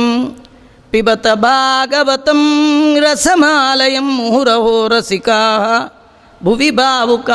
ಪಿಬತ 0.90 1.26
ಭಾಗವತಂ 1.34 2.96
ರಸಮಾಲಯಂ 3.00 4.16
ಮುಹುರಹೋ 4.16 4.88
ರಸಿಕಾ 4.88 5.38
ಭುವಿ 6.44 6.70
ಭಾವುಕಾ 6.70 7.32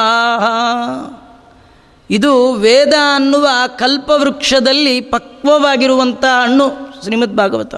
ಇದು 2.09 2.53
ವೇದ 2.53 2.93
ಅನ್ನುವ 3.15 3.47
ಕಲ್ಪವೃಕ್ಷದಲ್ಲಿ 3.67 5.01
ಪಕ್ವವಾಗಿರುವಂಥ 5.01 6.25
ಹಣ್ಣು 6.25 6.71
ಶ್ರೀಮದ್ 7.03 7.37
ಭಾಗವತ. 7.37 7.75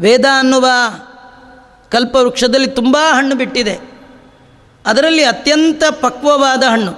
ವೇದ 0.00 0.24
ಅನ್ನುವ 0.38 0.66
ಕಲ್ಪವೃಕ್ಷದಲ್ಲಿ 1.90 2.66
ತುಂಬ 2.66 2.96
ಹಣ್ಣು 3.12 3.34
ಬಿಟ್ಟಿದೆ. 3.34 3.78
ಅದರಲ್ಲಿ 4.86 5.22
ಅತ್ಯಂತ 5.22 5.82
ಪಕ್ವವಾದ 6.00 6.62
ಹಣ್ಣು. 6.62 6.92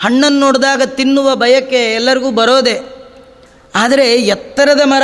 ಹಣ್ಣನ್ನು 0.00 0.40
ನೋಡಿದಾಗ 0.40 0.82
ತಿನ್ನುವ 0.82 1.36
ಬಯಕೆ 1.36 1.94
ಎಲ್ಲರಿಗೂ 1.94 2.30
ಬರೋದೆ. 2.30 2.98
ಆದರೆ 3.74 4.14
ಎತ್ತರದ 4.14 4.80
ಮರ 4.84 5.02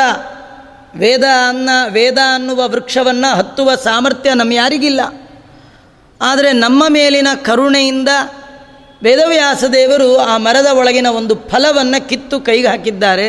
ವೇದ 0.97 1.25
ಅನ್ನ, 1.49 1.71
ವೇದ 1.89 2.19
ಅನ್ನುವ 2.35 2.69
ವೃಕ್ಷವನ್ನು 2.69 3.37
ಹತ್ತುವ 3.37 3.75
ಸಾಮರ್ಥ್ಯ 3.75 4.35
ನಮ್ಮ 4.35 4.53
ಯಾರಿಗಿಲ್ಲ. 4.53 5.01
ಆದರೆ 6.23 6.53
ನಮ್ಮ 6.53 6.85
ಮೇಲಿನ 6.89 7.29
ಕರುಣೆಯಿಂದ 7.43 8.09
ವೇದವ್ಯಾಸ 9.03 9.65
ದೇವರು 9.65 10.17
ಆ 10.17 10.37
ಮರದ 10.37 10.67
ಒಳಗಿನ 10.67 11.07
ಒಂದು 11.07 11.35
ಫಲವನ್ನು 11.35 12.09
ಕಿತ್ತು 12.09 12.41
ಕೈಗೆ 12.41 12.67
ಹಾಕಿದ್ದಾರೆ. 12.67 13.29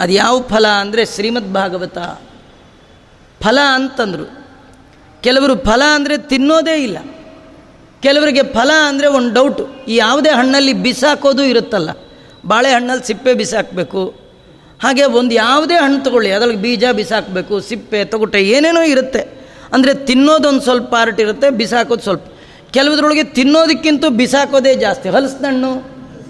ಅದು 0.00 0.12
ಯಾವ 0.12 0.42
ಫಲ 0.42 0.66
ಅಂದರೆ 0.66 1.04
ಶ್ರೀಮದ್ 1.04 1.52
ಭಾಗವತ. 1.52 1.98
ಫಲ 3.42 3.58
ಅಂತಂದರು. 3.74 4.46
ಕೆಲವರು 5.22 5.56
ಫಲ 5.56 5.82
ಅಂದರೆ 5.94 6.18
ತಿನ್ನೋದೇ 6.18 6.82
ಇಲ್ಲ. 6.82 6.98
ಕೆಲವರಿಗೆ 8.02 8.42
ಫಲ 8.42 8.70
ಅಂದರೆ 8.88 9.06
ಒಂದು 9.06 9.34
ಡೌಟು 9.34 9.84
ಈ 9.88 9.96
ಯಾವುದೇ 9.96 10.30
ಹಣ್ಣಲ್ಲಿ 10.30 10.72
ಬಿಸಾಕೋದು 10.72 11.42
ಇರುತ್ತಲ್ಲ. 11.42 11.90
ಬಾಳೆಹಣ್ಣಲ್ಲಿ 12.46 13.06
ಸಿಪ್ಪೆ 13.06 13.34
ಬಿಸಾಕಬೇಕು. 13.34 14.29
ಹಾಗೆ 14.84 15.04
ಒಂದು 15.20 15.34
ಯಾವುದೇ 15.34 15.76
ಹಣ್ಣು 15.84 15.98
ತಗೊಳ್ಳಿ. 16.04 16.30
ಅದರಲ್ಲಿ 16.36 16.60
ಬೀಜ 16.64 16.84
ಬಿಸಾಕಬೇಕು, 17.00 17.60
ಸಿಪ್ಪೆ 17.60 18.00
ತೊಗೊಟ್ಟೆ 18.12 18.40
ಏನೇನೋ 18.54 18.82
ಇರುತ್ತೆ. 18.94 19.22
ಅಂದರೆ 19.74 19.92
ತಿನ್ನೋದೊಂದು 20.08 20.62
ಸ್ವಲ್ಪ 20.68 20.88
ಪಾರ್ಟ್ 20.94 21.20
ಇರುತ್ತೆ, 21.20 21.50
ಬಿಸಾಕೋದು 21.60 22.02
ಸ್ವಲ್ಪ. 22.02 22.24
ಕೆಲವುದ್ರೊಳಗೆ 22.76 23.24
ತಿನ್ನೋದಕ್ಕಿಂತ 23.38 24.04
ಬಿಸಾಕೋದೇ 24.20 24.74
ಜಾಸ್ತಿ. 24.74 25.08
ಹಲಸಿನಣ್ಣು 25.08 25.70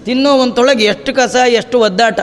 ತಿನ್ನೋ 0.05 0.31
ಒಂದೊಳಗೆ 0.43 0.85
ಎಷ್ಟು 0.93 1.11
ಕಸ, 1.13 1.35
ಎಷ್ಟು 1.61 1.79
ಒದ್ದಾಟ. 1.79 2.19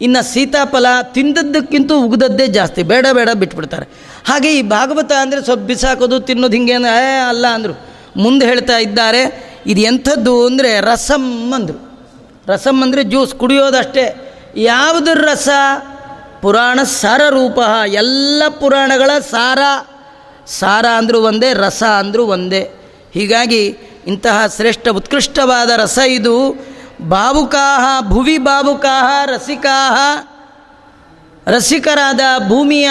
ಇನ್ನು 0.00 0.20
ಸೀತಾಫಲ 0.32 0.86
ತಿಂದದ್ದಕ್ಕಿಂತ 1.16 1.92
ಉಗಿದದ್ದೇ 1.92 2.46
ಜಾಸ್ತಿ. 2.46 2.82
ಬೇಡ 2.82 3.06
ಬೇಡ 3.18 3.28
ಬಿಟ್ಬಿಡ್ತಾರೆ. 3.42 3.86
ಹಾಗೆ 4.28 4.50
ಈ 4.58 4.62
ಭಾಗವತ 4.62 5.12
ಅಂದರೆ 5.24 5.40
ಸ್ವಲ್ಪ 5.44 5.64
ಬಿಸಾಕೋದು, 5.72 6.20
ತಿನ್ನೋದು 6.20 6.56
ಹಿಂಗೆ 6.56 6.72
ಏ, 6.72 7.06
ಅಲ್ಲ 7.30 7.46
ಅಂದರು. 7.46 7.74
ಮುಂದೆ 8.24 8.46
ಹೇಳ್ತಾ 8.46 8.78
ಇದ್ದಾರೆ, 8.78 9.22
ಇದು 9.66 9.80
ಎಂಥದ್ದು 9.80 10.46
ಅಂದರೆ 10.46 10.80
ರಸಮ್ 10.80 11.52
ಅಂದರು. 11.52 11.78
ರಸಮ್ 12.48 12.82
ಅಂದರೆ 12.82 13.04
ಜ್ಯೂಸ್ 13.04 13.34
ಕುಡಿಯೋದಷ್ಟೇ. 13.34 14.06
ಯಾವುದ್ರ 14.56 15.30
ರಸ? 15.30 15.48
ಪುರಾಣ 16.42 16.82
ಸಾರ 16.82 17.20
ರೂಪ. 17.30 17.58
ಎಲ್ಲ 17.86 18.42
ಪುರಾಣಗಳ 18.60 19.10
ಸಾರ. 19.30 19.58
ಸಾರ 20.46 20.86
ಅಂದರೂ 20.86 21.20
ಒಂದೇ, 21.20 21.52
ರಸ 21.52 21.82
ಅಂದರೂ 21.82 22.26
ಒಂದೇ. 22.26 22.92
ಹೀಗಾಗಿ 23.12 23.78
ಇಂತಹ 24.06 24.46
ಶ್ರೇಷ್ಠ, 24.56 24.88
ಉತ್ಕೃಷ್ಟವಾದ 24.88 25.70
ರಸ 25.76 25.98
ಇದು. 26.06 26.66
ಭಾವುಕಾಹ 27.08 28.00
ಭುವಿ 28.00 28.38
ಭಾವುಕಾಹ 28.38 29.26
ರಸಿಕಾಹ. 29.26 30.26
ರಸಿಕರಾದ 31.46 32.20
ಭೂಮಿಯ 32.48 32.90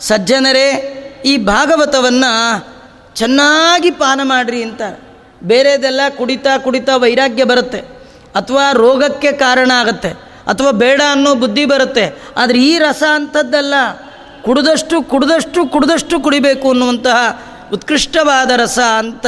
ಸಜ್ಜನರೇ, 0.00 0.90
ಈ 1.26 1.36
ಭಾಗವತವನ್ನು 1.36 2.66
ಚೆನ್ನಾಗಿ 3.14 3.90
ಪಾನ 3.90 4.20
ಮಾಡಿರಿ 4.22 4.62
ಅಂತ. 4.62 4.82
ಬೇರೆದೆಲ್ಲ 5.42 6.00
ಕುಡಿತಾ 6.18 6.58
ಕುಡಿತಾ 6.58 6.96
ವೈರಾಗ್ಯ 6.96 7.44
ಬರುತ್ತೆ. 7.44 7.78
ಅಥವಾ 8.34 8.72
ರೋಗಕ್ಕೆ 8.72 9.32
ಕಾರಣ 9.32 9.70
ಆಗುತ್ತೆ. 9.74 10.33
ಅಥವಾ 10.46 10.70
ಬೇಡ 10.70 11.00
ಅನ್ನೋ 11.10 11.34
ಬುದ್ಧಿ 11.34 11.64
ಬರುತ್ತೆ. 11.64 12.04
ಆದರೆ 12.36 12.58
ಈ 12.58 12.78
ರಸ 12.78 13.02
ಅಂಥದ್ದಲ್ಲ 13.14 13.74
ಕುಡಿದಷ್ಟು 14.44 15.02
ಕುಡಿದಷ್ಟು 15.02 15.60
ಕುಡಿದಷ್ಟು 15.66 16.20
ಕುಡಿಬೇಕು 16.20 16.68
ಅನ್ನುವಂತಹ 16.68 17.18
ಉತ್ಕೃಷ್ಟವಾದ 17.72 18.50
ರಸ 18.56 18.78
ಅಂತ 18.78 19.26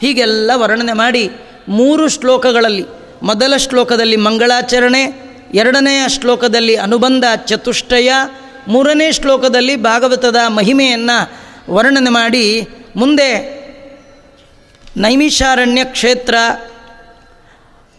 ಹೀಗೆಲ್ಲ 0.00 0.50
ವರ್ಣನೆ 0.54 0.92
ಮಾಡಿ 0.92 1.30
ಮೂರು 1.68 2.08
ಶ್ಲೋಕಗಳಲ್ಲಿ, 2.08 2.84
ಮೊದಲ 3.22 3.56
ಶ್ಲೋಕದಲ್ಲಿ 3.56 4.16
ಮಂಗಳಾಚರಣೆ 4.16 5.02
ಎರಡನೆಯ 5.54 6.08
ಶ್ಲೋಕದಲ್ಲಿ 6.08 6.76
ಅನುಬಂಧ 6.76 7.24
ಚತುಷ್ಟಯ, 7.46 8.12
ಮೂರನೇ 8.68 9.12
ಶ್ಲೋಕದಲ್ಲಿ 9.12 9.76
ಭಾಗವತದ 9.76 10.36
ಮಹಿಮೆಯನ್ನು 10.48 11.16
ವರ್ಣನೆ 11.72 12.10
ಮಾಡಿ 12.10 12.44
ಮುಂದೆ 12.96 13.30
ನೈಮಿಷಾರಣ್ಯ 14.96 15.84
ಕ್ಷೇತ್ರ 15.84 16.34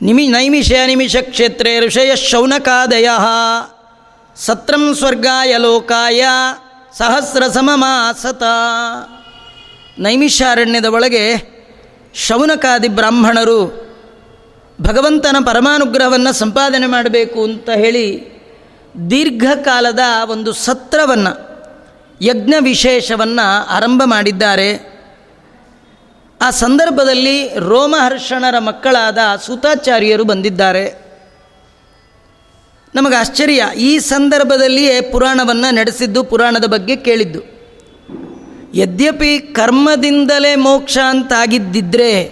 ನಿಮಿ 0.02 0.28
ನೈಮಿಷ 0.28 0.72
ನಿಮಿಷ 0.86 1.16
ಕ್ಷೇತ್ರೇ 1.16 1.80
ಋಷಯ 1.80 2.16
ಶೌನಕಾದಯ. 2.16 3.10
ಸತ್ರಂ 4.36 4.96
ಸ್ವರ್ಗಾಯ 4.96 5.58
ಲೋಕಾಯ 5.58 6.26
ಸಹಸ್ರ 6.98 7.44
ಸಮಮಾಸತ. 7.48 8.44
ನೈಮಿಷಾರಣ್ಯದ 10.00 10.86
ಒಳಗೆ 10.86 11.56
ಶೌನಕಾದಿ 12.14 12.88
ಬ್ರಾಹ್ಮಣರು 12.88 13.86
ಭಗವಂತನ 14.82 15.36
ಪರಮಾನುಗ್ರಹವನ್ನು 15.46 16.34
ಸಂಪಾದನೆ 16.34 16.88
ಮಾಡಬೇಕು 16.88 17.44
ಅಂತ 17.44 17.70
ಹೇಳಿ 17.70 18.36
ದೀರ್ಘಕಾಲದ 19.12 20.00
ಒಂದು 20.30 20.54
ಸತ್ರವನ್ನು, 20.54 21.34
ಯಜ್ಞ 22.22 22.54
ವಿಶೇಷವನ್ನು 22.60 23.68
ಆರಂಭ 23.70 24.02
ಮಾಡಿದ್ದಾರೆ. 24.06 24.95
ಆ 26.42 26.50
ಸಂದರ್ಭದಲ್ಲಿ 26.50 27.60
ರೋಮಹರ್ಷಣರ 27.60 28.60
ಮಕ್ಕಳಾದ 28.60 29.18
ಸೂತಾಚಾರ್ಯರು 29.46 30.24
ಬಂದಿದ್ದಾರೆ. 30.24 31.06
ನಮಗೆ 32.96 33.16
ಆಶ್ಚರ್ಯ, 33.16 33.70
ಈ 33.78 34.00
ಸಂದರ್ಭದಲ್ಲಿಯೇ 34.00 35.02
ಪುರಾಣವನ್ನು 35.02 35.74
ನಡೆಸಿದ್ದು, 35.74 36.24
ಪುರಾಣದ 36.24 36.66
ಬಗ್ಗೆ 36.66 36.96
ಕೇಳಿದ್ದು. 36.96 37.40
ಯದ್ಯಪಿ 38.74 39.40
ಕರ್ಮದಿಂದಲೇ 39.40 40.56
ಮೋಕ್ಷ 40.56 40.98
ಅಂತಾಗಿದ್ದಿದ್ರೆ, 40.98 42.24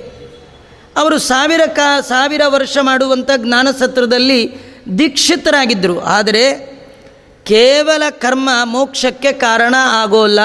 ಅವರು 0.97 1.17
ಸಾವಿರ 1.17 1.61
ಕಾ, 1.65 2.01
ಸಾವಿರ 2.01 2.41
ವರ್ಷ 2.47 2.77
ಮಾಡುವಂಥ 2.81 3.29
ಜ್ಞಾನಸತ್ರದಲ್ಲಿ 3.37 4.57
ದೀಕ್ಷಿತರಾಗಿದ್ದರು 4.97 6.01
ಆದರೆ 6.01 6.73
ಕೇವಲ 7.45 8.03
ಕರ್ಮ 8.09 8.49
ಮೋಕ್ಷಕ್ಕೆ 8.63 9.31
ಕಾರಣ 9.31 9.75
ಆಗೋಲ್ಲ. 9.79 10.39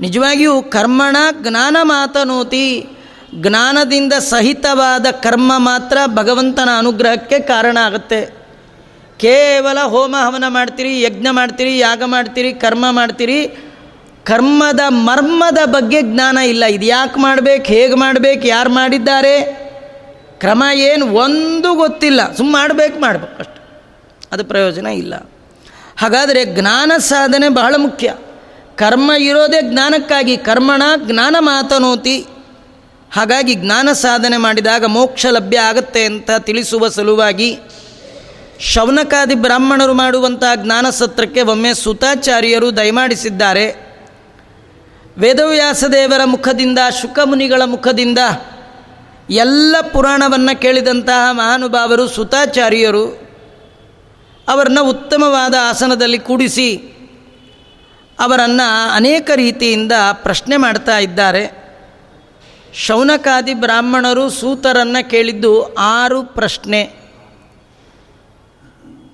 ನಿಜವಾಗಿಯೂ 0.00 0.62
ಕರ್ಮಣ 0.62 1.16
ಜ್ಞಾನ 1.42 1.76
ಮಾತನೋತಿ. 1.82 2.88
ಜ್ಞಾನದಿಂದ 3.34 4.12
ಸಹಿತವಾದ 4.12 5.06
ಕರ್ಮ 5.10 5.52
ಮಾತ್ರ 5.56 5.98
ಭಗವಂತನ 6.06 6.68
ಅನುಗ್ರಹಕ್ಕೆ 6.78 7.40
ಕಾರಣ 7.40 7.78
ಆಗುತ್ತೆ. 7.78 8.38
ಕೇವಲ 9.16 9.78
ಹೋಮ 9.80 10.16
ಹವನ 10.26 10.44
ಮಾಡ್ತೀರಿ, 10.48 11.02
ಯಜ್ಞ 11.02 11.26
ಮಾಡ್ತೀರಿ, 11.30 11.78
ಯಾಗ 11.78 12.02
ಮಾಡ್ತೀರಿ, 12.04 12.52
ಕರ್ಮ 12.52 12.84
ಮಾಡ್ತೀರಿ. 12.90 13.48
ಕರ್ಮದ 14.24 14.80
ಮರ್ಮದ 14.88 15.58
ಬಗ್ಗೆ 15.64 16.02
ಜ್ಞಾನ 16.02 16.38
ಇಲ್ಲ. 16.38 16.64
ಇದು 16.64 16.86
ಯಾಕೆ 16.86 17.20
ಮಾಡಬೇಕು, 17.20 17.64
ಹೇಗೆ 17.64 17.94
ಮಾಡಬೇಕು, 17.94 18.46
ಯಾರು 18.46 18.70
ಮಾಡಿದ್ದಾರೆ? 18.70 19.68
ಕ್ರಮ 20.40 20.64
ಏನು 20.74 21.06
ಒಂದು 21.06 21.74
ಗೊತ್ತಿಲ್ಲ. 21.74 22.34
ಸುಮ್ಮ 22.34 22.52
ಮಾಡಬೇಕು 22.52 23.00
ಮಾಡಬೇಕು 23.00 23.38
ಅಷ್ಟು. 23.38 23.82
ಅದು 24.32 24.44
ಪ್ರಯೋಜನ 24.44 24.86
ಇಲ್ಲ. 24.86 25.14
ಹಾಗಾದರೆ 25.96 26.44
ಜ್ಞಾನ 26.44 26.92
ಸಾಧನೆ 26.98 27.48
ಬಹಳ 27.48 27.74
ಮುಖ್ಯ. 27.76 28.14
ಕರ್ಮ 28.78 29.12
ಇರೋದೇ 29.20 29.60
ಜ್ಞಾನಕ್ಕಾಗಿ, 29.62 30.36
ಕರ್ಮಣ 30.36 30.82
ಜ್ಞಾನ 31.06 31.36
ಮಾತನೋತಿ. 31.38 32.16
ಹಾಗಾಗಿ 33.12 33.54
ಜ್ಞಾನ 33.54 33.92
ಸಾಧನೆ 33.92 34.36
ಮಾಡಿದಾಗ 34.36 34.84
ಮೋಕ್ಷ 34.84 35.26
ಲಭ್ಯ 35.30 35.58
ಆಗುತ್ತೆ 35.60 36.04
ಅಂತ 36.04 36.30
ತಿಳಿಸುವ 36.38 36.88
ಸಲುವಾಗಿ 36.88 37.58
ಶೌನಕಾದಿ 38.60 39.34
ಬ್ರಾಹ್ಮಣರು 39.34 39.94
ಮಾಡುವಂಥ 39.94 40.44
ಜ್ಞಾನ 40.56 40.90
ಸತ್ರಕ್ಕೆ 40.90 41.42
ಒಮ್ಮೆ 41.42 41.74
ಸುತಾಚಾರ್ಯರು 41.74 42.76
ದಯಮಾಡಿಸಿದ್ದಾರೆ 42.76 43.66
ವೇದವ್ಯಾಸ 45.18 45.84
ದೇವರ 45.92 46.24
ಮುಖದಿಂದ, 46.24 46.78
ಶುಕಮುನಿಗಳ 47.00 47.62
ಮುಖದಿಂದ 47.64 48.18
ಎಲ್ಲ 49.30 49.76
ಪುರಾಣವನ್ನು 49.92 50.60
ಕೇಳಿದಂತಹ 50.60 51.32
ಮಹಾನುಭಾವರು 51.32 52.08
ಸುತಾಚಾರ್ಯರು 52.08 53.04
ಅವರನ್ನು 54.48 54.82
ಉತ್ತಮವಾದ 54.84 55.54
ಆಸನದಲ್ಲಿ 55.62 56.18
ಕೂಡಿಸಿ 56.18 56.68
ಅವರನ್ನು 58.20 58.92
ಅನೇಕ 58.92 59.30
ರೀತಿಯಿಂದ 59.34 59.92
ಪ್ರಶ್ನೆ 60.12 60.56
ಮಾಡ್ತಾ 60.56 60.98
ಇದ್ದಾರೆ. 60.98 61.68
ಶೌನಕಾದಿ 62.74 63.54
ಬ್ರಾಹ್ಮಣರು 63.54 64.30
ಸೂತರನ್ನು 64.30 65.10
ಕೇಳಿದ್ದು 65.10 65.74
ಆರು 65.74 66.22
ಪ್ರಶ್ನೆ. 66.22 67.08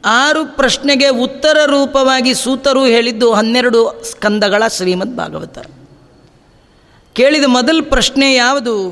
ಆರು 0.05 0.57
ಪ್ರಶ್ನೆಗೆ 0.57 1.09
ಉತ್ತರ 1.09 1.59
ರೂಪವಾಗಿ 1.67 2.35
ಸೂತರು 2.35 2.85
ಹೇಳಿದ್ದು 2.85 3.33
ಹನ್ನೆರಡು 3.33 4.05
ಸ್ಕಂದಗಳ 4.05 4.63
ಶ್ರೀಮದ್ 4.69 5.17
ಭಾಗವತ. 5.17 5.59
ಕೇಳಿದ 7.13 7.45
ಮೊದಲ 7.47 7.81
ಪ್ರಶ್ನೆ 7.83 8.35
ಯಾವುದು? 8.35 8.91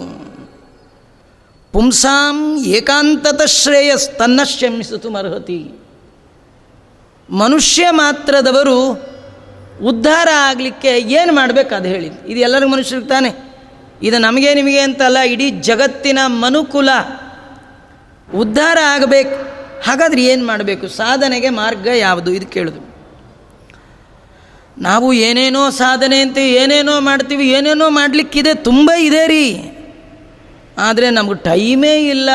ಪುಂಸಾಂ 1.73 2.65
ಏಕಾಂತತ 2.65 3.43
ಶ್ರೇಯಸ್ 3.43 4.19
ತನ್ನ 4.19 4.41
ಶಮಿಸಿತು 4.43 5.11
ಮರ್ಹತಿ. 5.11 5.73
ಮನುಷ್ಯ 7.31 7.87
ಮಾತ್ರದವರು 7.91 9.13
ಉದ್ಧಾರ 9.83 10.29
ಆಗಲಿಕ್ಕೆ 10.41 10.89
ಏನು 10.89 11.33
ಮಾಡಬೇಕು 11.33 11.75
ಅದು 11.75 11.89
ಹೇಳಿ. 11.89 12.07
ಇದು 12.07 12.41
ಎಲ್ಲರಿಗೂ 12.41 12.71
ಮನುಷ್ಯರಿಗೆ 12.71 13.09
ತಾನೆ. 13.09 13.53
ಇದು 14.03 14.19
ನಮಗೆ 14.19 14.55
ನಿಮಗೆ 14.55 14.79
ಅಂತಲ್ಲ, 14.79 15.19
ಇಡೀ 15.19 15.51
ಜಗತ್ತಿನ 15.51 16.19
ಮನುಕುಲ. 16.27 16.89
ಉದ್ಧಾರ 18.35 18.79
ಆಗಬೇಕು. 18.85 19.53
ಹಾಗಾದ್ರೆ 19.91 20.25
ಏನು 20.25 20.47
ಮಾಡಬೇಕು? 20.47 20.89
ಸಾಧನೆಗೆ 20.89 21.49
ಮಾರ್ಗ 21.49 21.87
ಯಾವುದು? 21.87 22.33
ಇದು 22.33 22.47
ಕೇಳಿದು. 22.47 22.93
ನಾವು 24.79 25.13
ಏನೇನೋ 25.13 25.71
ಸಾಧನೆ 25.71 26.21
ಅಂತ 26.21 26.39
ಏನೇನೋ 26.39 27.01
ಮಾಡ್ತೀವಿ, 27.01 27.49
ಏನೇನೋ 27.49 27.91
ಮಾಡಲಿಕ್ಕಿದೆ, 27.91 28.55
ತುಂಬ 28.55 28.91
ಇದೆ 28.99 29.27
ರೀ. 29.27 29.63
ಆದರೆ 30.79 31.11
ನಮಗೆ 31.11 31.43
ಟೈಮೇ 31.43 31.97
ಇಲ್ಲ. 31.97 32.31